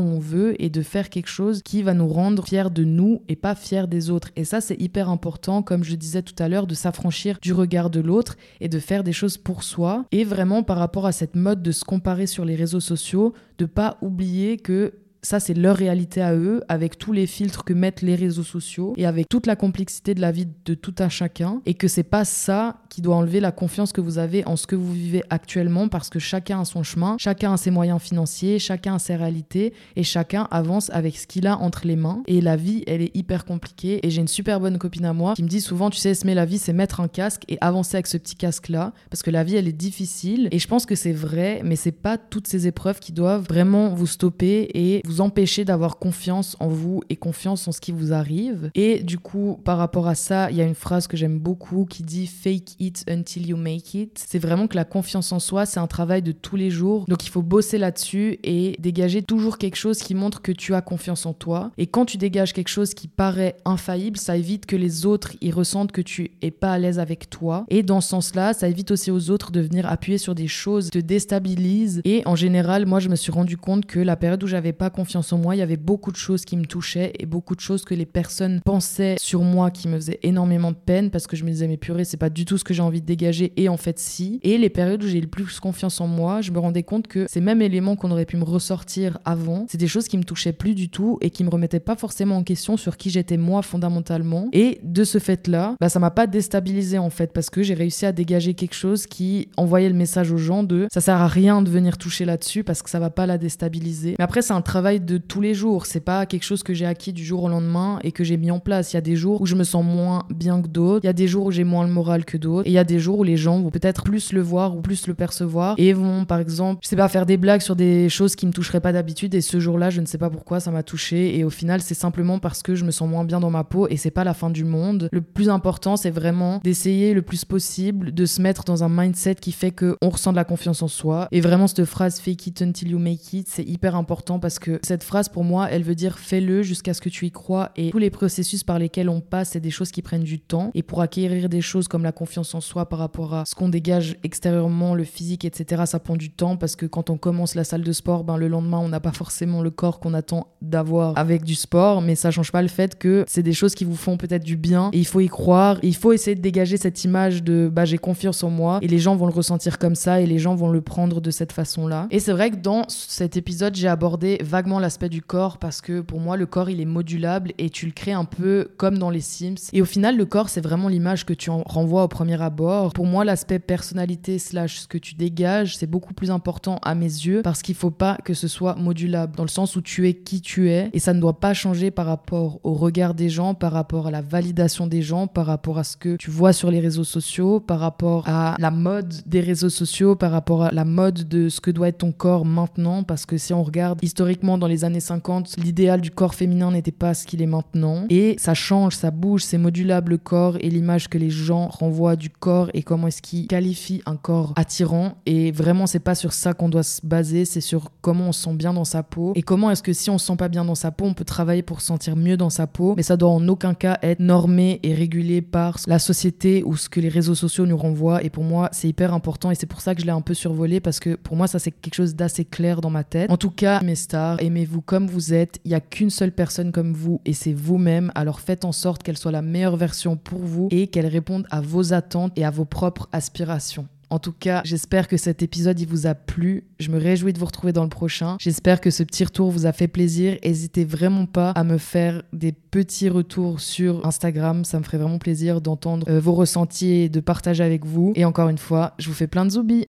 on 0.00 0.18
veut 0.18 0.60
et 0.62 0.70
de 0.70 0.82
faire 0.82 1.10
quelque 1.10 1.28
chose 1.28 1.62
qui 1.62 1.82
va 1.82 1.94
nous 1.94 2.08
rendre 2.08 2.46
fiers 2.46 2.70
de 2.70 2.84
nous 2.84 3.22
et 3.28 3.36
pas 3.36 3.54
fiers 3.54 3.86
des 3.86 4.10
autres. 4.10 4.30
Et 4.36 4.44
ça, 4.44 4.60
c'est 4.60 4.80
hyper 4.80 5.08
important, 5.08 5.62
comme 5.62 5.84
je 5.84 5.94
disais 5.94 6.22
tout 6.22 6.40
à 6.42 6.48
l'heure, 6.48 6.66
de 6.66 6.74
s'affranchir 6.74 7.38
du 7.40 7.52
regard 7.52 7.90
de 7.90 8.00
l'autre 8.00 8.36
et 8.60 8.68
de 8.68 8.78
faire 8.78 9.04
des 9.04 9.12
choses 9.12 9.36
pour 9.38 9.55
soi. 9.62 10.04
Et 10.12 10.24
vraiment, 10.24 10.62
par 10.62 10.78
rapport 10.78 11.06
à 11.06 11.12
cette 11.12 11.36
mode 11.36 11.62
de 11.62 11.72
se 11.72 11.84
comparer 11.84 12.26
sur 12.26 12.44
les 12.44 12.54
réseaux 12.54 12.80
sociaux, 12.80 13.34
de 13.58 13.66
pas 13.66 13.98
oublier 14.00 14.56
que 14.56 14.94
ça, 15.26 15.40
c'est 15.40 15.54
leur 15.54 15.76
réalité 15.76 16.22
à 16.22 16.34
eux, 16.34 16.62
avec 16.68 16.98
tous 16.98 17.12
les 17.12 17.26
filtres 17.26 17.64
que 17.64 17.72
mettent 17.72 18.00
les 18.00 18.14
réseaux 18.14 18.44
sociaux 18.44 18.94
et 18.96 19.06
avec 19.06 19.28
toute 19.28 19.46
la 19.46 19.56
complexité 19.56 20.14
de 20.14 20.20
la 20.20 20.30
vie 20.30 20.46
de 20.64 20.74
tout 20.74 20.94
un 21.00 21.08
chacun. 21.08 21.60
Et 21.66 21.74
que 21.74 21.88
c'est 21.88 22.04
pas 22.04 22.24
ça 22.24 22.76
qui 22.90 23.02
doit 23.02 23.16
enlever 23.16 23.40
la 23.40 23.50
confiance 23.50 23.92
que 23.92 24.00
vous 24.00 24.18
avez 24.18 24.46
en 24.46 24.54
ce 24.56 24.68
que 24.68 24.76
vous 24.76 24.92
vivez 24.92 25.24
actuellement 25.28 25.88
parce 25.88 26.10
que 26.10 26.20
chacun 26.20 26.60
a 26.60 26.64
son 26.64 26.84
chemin, 26.84 27.16
chacun 27.18 27.52
a 27.52 27.56
ses 27.56 27.72
moyens 27.72 28.00
financiers, 28.00 28.60
chacun 28.60 28.94
a 28.94 28.98
ses 29.00 29.16
réalités 29.16 29.74
et 29.96 30.04
chacun 30.04 30.46
avance 30.52 30.90
avec 30.90 31.16
ce 31.16 31.26
qu'il 31.26 31.48
a 31.48 31.58
entre 31.58 31.86
les 31.86 31.96
mains. 31.96 32.22
Et 32.28 32.40
la 32.40 32.54
vie, 32.54 32.84
elle 32.86 33.02
est 33.02 33.14
hyper 33.16 33.44
compliquée. 33.44 34.06
Et 34.06 34.10
j'ai 34.10 34.20
une 34.20 34.28
super 34.28 34.60
bonne 34.60 34.78
copine 34.78 35.06
à 35.06 35.12
moi 35.12 35.34
qui 35.34 35.42
me 35.42 35.48
dit 35.48 35.60
souvent, 35.60 35.90
tu 35.90 35.98
sais, 35.98 36.12
met 36.24 36.34
la 36.34 36.44
vie, 36.44 36.58
c'est 36.58 36.72
mettre 36.72 37.00
un 37.00 37.08
casque 37.08 37.42
et 37.48 37.58
avancer 37.60 37.96
avec 37.96 38.06
ce 38.06 38.16
petit 38.16 38.36
casque-là 38.36 38.92
parce 39.10 39.24
que 39.24 39.30
la 39.32 39.42
vie, 39.42 39.56
elle 39.56 39.66
est 39.66 39.72
difficile. 39.72 40.48
Et 40.52 40.60
je 40.60 40.68
pense 40.68 40.86
que 40.86 40.94
c'est 40.94 41.12
vrai, 41.12 41.62
mais 41.64 41.74
c'est 41.74 41.90
pas 41.90 42.16
toutes 42.16 42.46
ces 42.46 42.68
épreuves 42.68 43.00
qui 43.00 43.10
doivent 43.10 43.44
vraiment 43.44 43.88
vous 43.88 44.06
stopper 44.06 44.70
et 44.74 45.02
vous 45.04 45.15
empêcher 45.20 45.64
d'avoir 45.64 45.98
confiance 45.98 46.56
en 46.60 46.68
vous 46.68 47.02
et 47.08 47.16
confiance 47.16 47.66
en 47.68 47.72
ce 47.72 47.80
qui 47.80 47.92
vous 47.92 48.12
arrive. 48.12 48.70
Et 48.74 49.02
du 49.02 49.18
coup, 49.18 49.60
par 49.64 49.78
rapport 49.78 50.08
à 50.08 50.14
ça, 50.14 50.50
il 50.50 50.56
y 50.56 50.60
a 50.60 50.64
une 50.64 50.74
phrase 50.74 51.06
que 51.06 51.16
j'aime 51.16 51.38
beaucoup 51.38 51.84
qui 51.84 52.02
dit 52.02 52.26
fake 52.26 52.76
it 52.78 53.04
until 53.08 53.46
you 53.46 53.56
make 53.56 53.94
it. 53.94 54.24
C'est 54.28 54.38
vraiment 54.38 54.66
que 54.66 54.76
la 54.76 54.84
confiance 54.84 55.32
en 55.32 55.38
soi, 55.38 55.66
c'est 55.66 55.80
un 55.80 55.86
travail 55.86 56.22
de 56.22 56.32
tous 56.32 56.56
les 56.56 56.70
jours. 56.70 57.04
Donc 57.08 57.26
il 57.26 57.30
faut 57.30 57.42
bosser 57.42 57.78
là-dessus 57.78 58.38
et 58.42 58.76
dégager 58.78 59.22
toujours 59.22 59.58
quelque 59.58 59.76
chose 59.76 59.98
qui 59.98 60.14
montre 60.14 60.42
que 60.42 60.52
tu 60.52 60.74
as 60.74 60.80
confiance 60.80 61.26
en 61.26 61.32
toi. 61.32 61.70
Et 61.78 61.86
quand 61.86 62.04
tu 62.04 62.16
dégages 62.16 62.52
quelque 62.52 62.68
chose 62.68 62.94
qui 62.94 63.08
paraît 63.08 63.56
infaillible, 63.64 64.16
ça 64.18 64.36
évite 64.36 64.66
que 64.66 64.76
les 64.76 65.06
autres 65.06 65.32
y 65.40 65.50
ressentent 65.50 65.92
que 65.92 66.00
tu 66.00 66.32
es 66.42 66.50
pas 66.50 66.72
à 66.72 66.78
l'aise 66.78 66.98
avec 66.98 67.30
toi. 67.30 67.64
Et 67.68 67.82
dans 67.82 68.00
ce 68.00 68.08
sens-là, 68.08 68.52
ça 68.52 68.68
évite 68.68 68.90
aussi 68.90 69.10
aux 69.10 69.30
autres 69.30 69.52
de 69.52 69.60
venir 69.60 69.86
appuyer 69.86 70.18
sur 70.18 70.34
des 70.34 70.48
choses 70.48 70.90
te 70.90 70.98
déstabilisent. 70.98 72.00
Et 72.04 72.22
en 72.26 72.36
général, 72.36 72.86
moi, 72.86 73.00
je 73.00 73.08
me 73.08 73.16
suis 73.16 73.32
rendu 73.32 73.56
compte 73.56 73.86
que 73.86 73.98
la 73.98 74.16
période 74.16 74.42
où 74.42 74.46
j'avais 74.46 74.72
pas 74.72 74.90
confiance 74.96 75.32
en 75.32 75.38
moi, 75.38 75.54
il 75.54 75.58
y 75.58 75.62
avait 75.62 75.76
beaucoup 75.76 76.10
de 76.10 76.16
choses 76.16 76.44
qui 76.44 76.56
me 76.56 76.64
touchaient 76.64 77.12
et 77.18 77.26
beaucoup 77.26 77.54
de 77.54 77.60
choses 77.60 77.84
que 77.84 77.94
les 77.94 78.06
personnes 78.06 78.60
pensaient 78.64 79.16
sur 79.20 79.42
moi 79.42 79.70
qui 79.70 79.88
me 79.88 79.96
faisaient 79.96 80.18
énormément 80.22 80.72
de 80.72 80.76
peine 80.76 81.10
parce 81.10 81.26
que 81.26 81.36
je 81.36 81.44
me 81.44 81.50
disais 81.50 81.68
mais 81.68 81.76
purée, 81.76 82.04
c'est 82.04 82.16
pas 82.16 82.30
du 82.30 82.46
tout 82.46 82.56
ce 82.56 82.64
que 82.64 82.72
j'ai 82.72 82.82
envie 82.82 83.02
de 83.02 83.06
dégager 83.06 83.52
et 83.56 83.68
en 83.68 83.76
fait 83.76 83.98
si. 83.98 84.40
Et 84.42 84.56
les 84.56 84.70
périodes 84.70 85.04
où 85.04 85.06
j'ai 85.06 85.20
le 85.20 85.26
plus 85.26 85.60
confiance 85.60 86.00
en 86.00 86.06
moi, 86.06 86.40
je 86.40 86.50
me 86.50 86.58
rendais 86.58 86.82
compte 86.82 87.06
que 87.08 87.26
ces 87.28 87.42
mêmes 87.42 87.60
éléments 87.60 87.94
qu'on 87.94 88.10
aurait 88.10 88.24
pu 88.24 88.38
me 88.38 88.44
ressortir 88.44 89.18
avant, 89.24 89.66
c'est 89.68 89.78
des 89.78 89.86
choses 89.86 90.08
qui 90.08 90.16
me 90.16 90.24
touchaient 90.24 90.54
plus 90.54 90.74
du 90.74 90.88
tout 90.88 91.18
et 91.20 91.30
qui 91.30 91.44
me 91.44 91.50
remettaient 91.50 91.78
pas 91.80 91.96
forcément 91.96 92.38
en 92.38 92.42
question 92.42 92.78
sur 92.78 92.96
qui 92.96 93.10
j'étais 93.10 93.36
moi 93.36 93.60
fondamentalement. 93.60 94.48
Et 94.52 94.80
de 94.82 95.04
ce 95.04 95.18
fait-là, 95.18 95.76
bah, 95.80 95.90
ça 95.90 95.98
m'a 95.98 96.10
pas 96.10 96.26
déstabilisé 96.26 96.98
en 96.98 97.10
fait 97.10 97.32
parce 97.32 97.50
que 97.50 97.62
j'ai 97.62 97.74
réussi 97.74 98.06
à 98.06 98.12
dégager 98.12 98.54
quelque 98.54 98.74
chose 98.74 99.06
qui 99.06 99.50
envoyait 99.58 99.90
le 99.90 99.94
message 99.94 100.32
aux 100.32 100.38
gens 100.38 100.62
de 100.62 100.88
ça 100.90 101.00
sert 101.02 101.16
à 101.16 101.28
rien 101.28 101.60
de 101.60 101.70
venir 101.70 101.98
toucher 101.98 102.24
là-dessus 102.24 102.64
parce 102.64 102.82
que 102.82 102.88
ça 102.88 102.98
va 102.98 103.10
pas 103.10 103.26
la 103.26 103.36
déstabiliser. 103.36 104.14
Mais 104.18 104.24
après 104.24 104.40
c'est 104.40 104.54
un 104.54 104.62
travail 104.62 104.85
de 104.86 105.18
tous 105.18 105.40
les 105.40 105.54
jours. 105.54 105.86
C'est 105.86 106.00
pas 106.00 106.26
quelque 106.26 106.44
chose 106.44 106.62
que 106.62 106.72
j'ai 106.72 106.86
acquis 106.86 107.12
du 107.12 107.24
jour 107.24 107.42
au 107.42 107.48
lendemain 107.48 107.98
et 108.02 108.12
que 108.12 108.24
j'ai 108.24 108.36
mis 108.36 108.50
en 108.50 108.60
place. 108.60 108.92
Il 108.92 108.96
y 108.96 108.98
a 108.98 109.02
des 109.02 109.16
jours 109.16 109.40
où 109.40 109.46
je 109.46 109.56
me 109.56 109.64
sens 109.64 109.84
moins 109.84 110.24
bien 110.30 110.62
que 110.62 110.68
d'autres. 110.68 111.04
Il 111.04 111.08
y 111.08 111.10
a 111.10 111.12
des 111.12 111.26
jours 111.26 111.46
où 111.46 111.50
j'ai 111.50 111.64
moins 111.64 111.84
le 111.86 111.92
moral 111.92 112.24
que 112.24 112.36
d'autres. 112.36 112.66
Et 112.66 112.70
il 112.70 112.74
y 112.74 112.78
a 112.78 112.84
des 112.84 112.98
jours 112.98 113.18
où 113.18 113.24
les 113.24 113.36
gens 113.36 113.60
vont 113.60 113.70
peut-être 113.70 114.04
plus 114.04 114.32
le 114.32 114.40
voir 114.40 114.76
ou 114.76 114.80
plus 114.80 115.06
le 115.08 115.14
percevoir 115.14 115.74
et 115.78 115.92
vont, 115.92 116.24
par 116.24 116.38
exemple, 116.38 116.80
je 116.82 116.88
sais 116.88 116.96
pas, 116.96 117.08
faire 117.08 117.26
des 117.26 117.36
blagues 117.36 117.60
sur 117.60 117.76
des 117.76 118.08
choses 118.08 118.36
qui 118.36 118.46
me 118.46 118.52
toucheraient 118.52 118.80
pas 118.80 118.92
d'habitude. 118.92 119.34
Et 119.34 119.40
ce 119.40 119.58
jour-là, 119.58 119.90
je 119.90 120.00
ne 120.00 120.06
sais 120.06 120.18
pas 120.18 120.30
pourquoi 120.30 120.60
ça 120.60 120.70
m'a 120.70 120.82
touché. 120.82 121.36
Et 121.36 121.44
au 121.44 121.50
final, 121.50 121.80
c'est 121.80 121.94
simplement 121.94 122.38
parce 122.38 122.62
que 122.62 122.74
je 122.74 122.84
me 122.84 122.90
sens 122.90 123.08
moins 123.08 123.24
bien 123.24 123.40
dans 123.40 123.50
ma 123.50 123.64
peau 123.64 123.88
et 123.88 123.96
c'est 123.96 124.10
pas 124.10 124.24
la 124.24 124.34
fin 124.34 124.50
du 124.50 124.64
monde. 124.64 125.08
Le 125.10 125.20
plus 125.20 125.48
important, 125.48 125.96
c'est 125.96 126.10
vraiment 126.10 126.60
d'essayer 126.62 127.12
le 127.12 127.22
plus 127.22 127.44
possible 127.44 128.14
de 128.14 128.26
se 128.26 128.40
mettre 128.40 128.64
dans 128.64 128.84
un 128.84 128.88
mindset 128.88 129.36
qui 129.36 129.52
fait 129.52 129.70
que 129.70 129.96
on 130.02 130.10
ressent 130.10 130.30
de 130.30 130.36
la 130.36 130.44
confiance 130.44 130.82
en 130.82 130.88
soi. 130.88 131.28
Et 131.32 131.40
vraiment, 131.40 131.66
cette 131.66 131.84
phrase 131.84 132.20
fake 132.20 132.46
it 132.46 132.62
until 132.62 132.90
you 132.90 132.98
make 132.98 133.32
it, 133.32 133.48
c'est 133.48 133.64
hyper 133.64 133.96
important 133.96 134.38
parce 134.38 134.58
que 134.58 134.75
cette 134.82 135.04
phrase, 135.04 135.28
pour 135.28 135.44
moi, 135.44 135.68
elle 135.70 135.82
veut 135.82 135.94
dire 135.94 136.18
fais-le 136.18 136.62
jusqu'à 136.62 136.94
ce 136.94 137.00
que 137.00 137.08
tu 137.08 137.26
y 137.26 137.30
crois. 137.30 137.70
Et 137.76 137.90
tous 137.90 137.98
les 137.98 138.10
processus 138.10 138.64
par 138.64 138.78
lesquels 138.78 139.08
on 139.08 139.20
passe, 139.20 139.50
c'est 139.50 139.60
des 139.60 139.70
choses 139.70 139.90
qui 139.90 140.02
prennent 140.02 140.24
du 140.24 140.38
temps. 140.40 140.70
Et 140.74 140.82
pour 140.82 141.00
acquérir 141.00 141.48
des 141.48 141.60
choses 141.60 141.88
comme 141.88 142.02
la 142.02 142.12
confiance 142.12 142.54
en 142.54 142.60
soi 142.60 142.88
par 142.88 142.98
rapport 142.98 143.34
à 143.34 143.44
ce 143.44 143.54
qu'on 143.54 143.68
dégage 143.68 144.16
extérieurement, 144.22 144.94
le 144.94 145.04
physique, 145.04 145.44
etc., 145.44 145.82
ça 145.86 145.98
prend 145.98 146.16
du 146.16 146.30
temps 146.30 146.56
parce 146.56 146.76
que 146.76 146.86
quand 146.86 147.10
on 147.10 147.16
commence 147.16 147.54
la 147.54 147.64
salle 147.64 147.82
de 147.82 147.92
sport, 147.92 148.24
ben, 148.24 148.36
le 148.36 148.48
lendemain, 148.48 148.78
on 148.78 148.88
n'a 148.88 149.00
pas 149.00 149.12
forcément 149.12 149.62
le 149.62 149.70
corps 149.70 150.00
qu'on 150.00 150.14
attend 150.14 150.48
d'avoir 150.62 151.16
avec 151.16 151.44
du 151.44 151.54
sport. 151.54 152.02
Mais 152.02 152.14
ça 152.14 152.30
change 152.30 152.52
pas 152.52 152.62
le 152.62 152.68
fait 152.68 152.98
que 152.98 153.24
c'est 153.28 153.42
des 153.42 153.52
choses 153.52 153.74
qui 153.74 153.84
vous 153.84 153.96
font 153.96 154.16
peut-être 154.16 154.44
du 154.44 154.56
bien. 154.56 154.90
Et 154.92 154.98
il 154.98 155.06
faut 155.06 155.20
y 155.20 155.28
croire. 155.28 155.78
il 155.82 155.94
faut 155.94 156.12
essayer 156.12 156.34
de 156.34 156.42
dégager 156.42 156.76
cette 156.76 157.04
image 157.04 157.42
de 157.42 157.70
bah, 157.72 157.84
j'ai 157.84 157.98
confiance 157.98 158.42
en 158.42 158.50
moi. 158.50 158.78
Et 158.82 158.88
les 158.88 158.98
gens 158.98 159.16
vont 159.16 159.26
le 159.26 159.32
ressentir 159.32 159.78
comme 159.78 159.94
ça 159.94 160.20
et 160.20 160.26
les 160.26 160.38
gens 160.38 160.54
vont 160.54 160.70
le 160.70 160.80
prendre 160.80 161.20
de 161.20 161.30
cette 161.30 161.52
façon-là. 161.52 162.08
Et 162.10 162.20
c'est 162.20 162.32
vrai 162.32 162.50
que 162.50 162.56
dans 162.56 162.84
cet 162.88 163.36
épisode, 163.36 163.74
j'ai 163.74 163.88
abordé 163.88 164.38
vaguement 164.42 164.65
l'aspect 164.66 165.08
du 165.08 165.22
corps 165.22 165.58
parce 165.58 165.80
que 165.80 166.00
pour 166.00 166.20
moi, 166.20 166.36
le 166.36 166.46
corps, 166.46 166.68
il 166.68 166.80
est 166.80 166.86
modulable 166.86 167.52
et 167.58 167.70
tu 167.70 167.86
le 167.86 167.92
crées 167.92 168.12
un 168.12 168.24
peu 168.24 168.68
comme 168.76 168.98
dans 168.98 169.10
les 169.10 169.20
Sims. 169.20 169.70
Et 169.72 169.80
au 169.80 169.84
final, 169.84 170.16
le 170.16 170.26
corps, 170.26 170.48
c'est 170.48 170.60
vraiment 170.60 170.88
l'image 170.88 171.24
que 171.24 171.32
tu 171.32 171.50
en 171.50 171.62
renvoies 171.62 172.02
au 172.02 172.08
premier 172.08 172.40
abord. 172.42 172.92
Pour 172.92 173.06
moi, 173.06 173.24
l'aspect 173.24 173.58
personnalité 173.58 174.38
slash 174.38 174.80
ce 174.80 174.88
que 174.88 174.98
tu 174.98 175.14
dégages, 175.14 175.76
c'est 175.76 175.86
beaucoup 175.86 176.14
plus 176.14 176.30
important 176.30 176.78
à 176.82 176.94
mes 176.94 177.04
yeux 177.04 177.42
parce 177.42 177.62
qu'il 177.62 177.74
faut 177.74 177.90
pas 177.90 178.18
que 178.24 178.34
ce 178.34 178.48
soit 178.48 178.74
modulable 178.74 179.36
dans 179.36 179.44
le 179.44 179.48
sens 179.48 179.76
où 179.76 179.80
tu 179.80 180.08
es 180.08 180.14
qui 180.14 180.40
tu 180.40 180.70
es 180.70 180.90
et 180.92 180.98
ça 180.98 181.14
ne 181.14 181.20
doit 181.20 181.38
pas 181.38 181.54
changer 181.54 181.90
par 181.90 182.06
rapport 182.06 182.60
au 182.64 182.74
regard 182.74 183.14
des 183.14 183.28
gens, 183.28 183.54
par 183.54 183.72
rapport 183.72 184.08
à 184.08 184.10
la 184.10 184.22
validation 184.22 184.86
des 184.86 185.02
gens, 185.02 185.26
par 185.26 185.46
rapport 185.46 185.78
à 185.78 185.84
ce 185.84 185.96
que 185.96 186.16
tu 186.16 186.30
vois 186.30 186.52
sur 186.52 186.70
les 186.70 186.80
réseaux 186.80 187.04
sociaux, 187.04 187.60
par 187.60 187.80
rapport 187.80 188.28
à 188.28 188.56
la 188.58 188.70
mode 188.70 189.14
des 189.26 189.40
réseaux 189.40 189.70
sociaux, 189.70 190.16
par 190.16 190.32
rapport 190.32 190.64
à 190.64 190.70
la 190.72 190.84
mode 190.84 191.28
de 191.28 191.48
ce 191.48 191.60
que 191.60 191.70
doit 191.70 191.88
être 191.88 191.98
ton 191.98 192.12
corps 192.12 192.44
maintenant 192.44 193.02
parce 193.02 193.26
que 193.26 193.36
si 193.36 193.52
on 193.52 193.62
regarde 193.62 193.98
historiquement 194.02 194.55
dans 194.58 194.66
les 194.66 194.84
années 194.84 195.00
50, 195.00 195.56
l'idéal 195.58 196.00
du 196.00 196.10
corps 196.10 196.34
féminin 196.34 196.70
n'était 196.70 196.92
pas 196.92 197.14
ce 197.14 197.26
qu'il 197.26 197.42
est 197.42 197.46
maintenant. 197.46 198.04
Et 198.10 198.36
ça 198.38 198.54
change, 198.54 198.96
ça 198.96 199.10
bouge, 199.10 199.42
c'est 199.42 199.58
modulable 199.58 200.12
le 200.12 200.18
corps 200.18 200.56
et 200.60 200.70
l'image 200.70 201.08
que 201.08 201.18
les 201.18 201.30
gens 201.30 201.68
renvoient 201.68 202.16
du 202.16 202.30
corps 202.30 202.70
et 202.74 202.82
comment 202.82 203.08
est-ce 203.08 203.22
qu'ils 203.22 203.46
qualifient 203.46 204.02
un 204.06 204.16
corps 204.16 204.52
attirant. 204.56 205.18
Et 205.26 205.52
vraiment, 205.52 205.86
c'est 205.86 206.00
pas 206.00 206.14
sur 206.14 206.32
ça 206.32 206.54
qu'on 206.54 206.68
doit 206.68 206.82
se 206.82 207.04
baser, 207.04 207.44
c'est 207.44 207.60
sur 207.60 207.90
comment 208.00 208.28
on 208.28 208.32
se 208.32 208.44
sent 208.44 208.54
bien 208.54 208.72
dans 208.72 208.84
sa 208.84 209.02
peau 209.02 209.32
et 209.34 209.42
comment 209.42 209.70
est-ce 209.70 209.82
que 209.82 209.92
si 209.92 210.10
on 210.10 210.18
se 210.18 210.26
sent 210.26 210.36
pas 210.36 210.48
bien 210.48 210.64
dans 210.64 210.74
sa 210.74 210.90
peau, 210.90 211.04
on 211.04 211.14
peut 211.14 211.24
travailler 211.24 211.62
pour 211.62 211.80
se 211.80 211.86
sentir 211.86 212.16
mieux 212.16 212.36
dans 212.36 212.50
sa 212.50 212.66
peau. 212.66 212.94
Mais 212.96 213.02
ça 213.02 213.16
doit 213.16 213.30
en 213.30 213.46
aucun 213.48 213.74
cas 213.74 213.98
être 214.02 214.20
normé 214.20 214.80
et 214.82 214.94
régulé 214.94 215.42
par 215.42 215.78
la 215.86 215.98
société 215.98 216.62
ou 216.64 216.76
ce 216.76 216.88
que 216.88 217.00
les 217.00 217.08
réseaux 217.08 217.34
sociaux 217.34 217.66
nous 217.66 217.76
renvoient. 217.76 218.22
Et 218.22 218.30
pour 218.30 218.44
moi, 218.44 218.68
c'est 218.72 218.88
hyper 218.88 219.14
important 219.14 219.50
et 219.50 219.54
c'est 219.54 219.66
pour 219.66 219.80
ça 219.80 219.94
que 219.94 220.00
je 220.00 220.06
l'ai 220.06 220.12
un 220.12 220.20
peu 220.20 220.34
survolé 220.34 220.80
parce 220.80 221.00
que 221.00 221.14
pour 221.14 221.36
moi, 221.36 221.46
ça 221.46 221.58
c'est 221.58 221.70
quelque 221.70 221.94
chose 221.94 222.14
d'assez 222.14 222.44
clair 222.44 222.80
dans 222.80 222.90
ma 222.90 223.04
tête. 223.04 223.30
En 223.30 223.36
tout 223.36 223.50
cas, 223.50 223.80
mes 223.82 223.94
stars, 223.94 224.40
aimez-vous 224.46 224.80
comme 224.80 225.06
vous 225.06 225.34
êtes. 225.34 225.60
Il 225.64 225.70
y 225.70 225.74
a 225.74 225.80
qu'une 225.80 226.10
seule 226.10 226.32
personne 226.32 226.72
comme 226.72 226.92
vous 226.92 227.20
et 227.24 227.32
c'est 227.32 227.52
vous-même. 227.52 228.10
Alors 228.14 228.40
faites 228.40 228.64
en 228.64 228.72
sorte 228.72 229.02
qu'elle 229.02 229.18
soit 229.18 229.32
la 229.32 229.42
meilleure 229.42 229.76
version 229.76 230.16
pour 230.16 230.40
vous 230.40 230.68
et 230.70 230.86
qu'elle 230.86 231.06
réponde 231.06 231.46
à 231.50 231.60
vos 231.60 231.92
attentes 231.92 232.32
et 232.36 232.44
à 232.44 232.50
vos 232.50 232.64
propres 232.64 233.08
aspirations. 233.12 233.88
En 234.08 234.18
tout 234.20 234.32
cas, 234.32 234.62
j'espère 234.64 235.08
que 235.08 235.16
cet 235.16 235.42
épisode 235.42 235.80
il 235.80 235.88
vous 235.88 236.06
a 236.06 236.14
plu. 236.14 236.64
Je 236.78 236.90
me 236.90 236.98
réjouis 236.98 237.32
de 237.32 237.38
vous 237.38 237.46
retrouver 237.46 237.72
dans 237.72 237.82
le 237.82 237.88
prochain. 237.88 238.36
J'espère 238.40 238.80
que 238.80 238.90
ce 238.90 239.02
petit 239.02 239.24
retour 239.24 239.50
vous 239.50 239.66
a 239.66 239.72
fait 239.72 239.88
plaisir. 239.88 240.38
N'hésitez 240.44 240.84
vraiment 240.84 241.26
pas 241.26 241.50
à 241.50 241.64
me 241.64 241.78
faire 241.78 242.22
des 242.32 242.52
petits 242.52 243.08
retours 243.08 243.60
sur 243.60 244.06
Instagram. 244.06 244.64
Ça 244.64 244.78
me 244.78 244.84
ferait 244.84 244.98
vraiment 244.98 245.18
plaisir 245.18 245.60
d'entendre 245.60 246.08
euh, 246.08 246.20
vos 246.20 246.34
ressentis 246.34 246.92
et 246.92 247.08
de 247.08 247.20
partager 247.20 247.64
avec 247.64 247.84
vous. 247.84 248.12
Et 248.14 248.24
encore 248.24 248.48
une 248.48 248.58
fois, 248.58 248.94
je 248.98 249.08
vous 249.08 249.14
fais 249.14 249.26
plein 249.26 249.44
de 249.44 249.50
zoubis. 249.50 249.86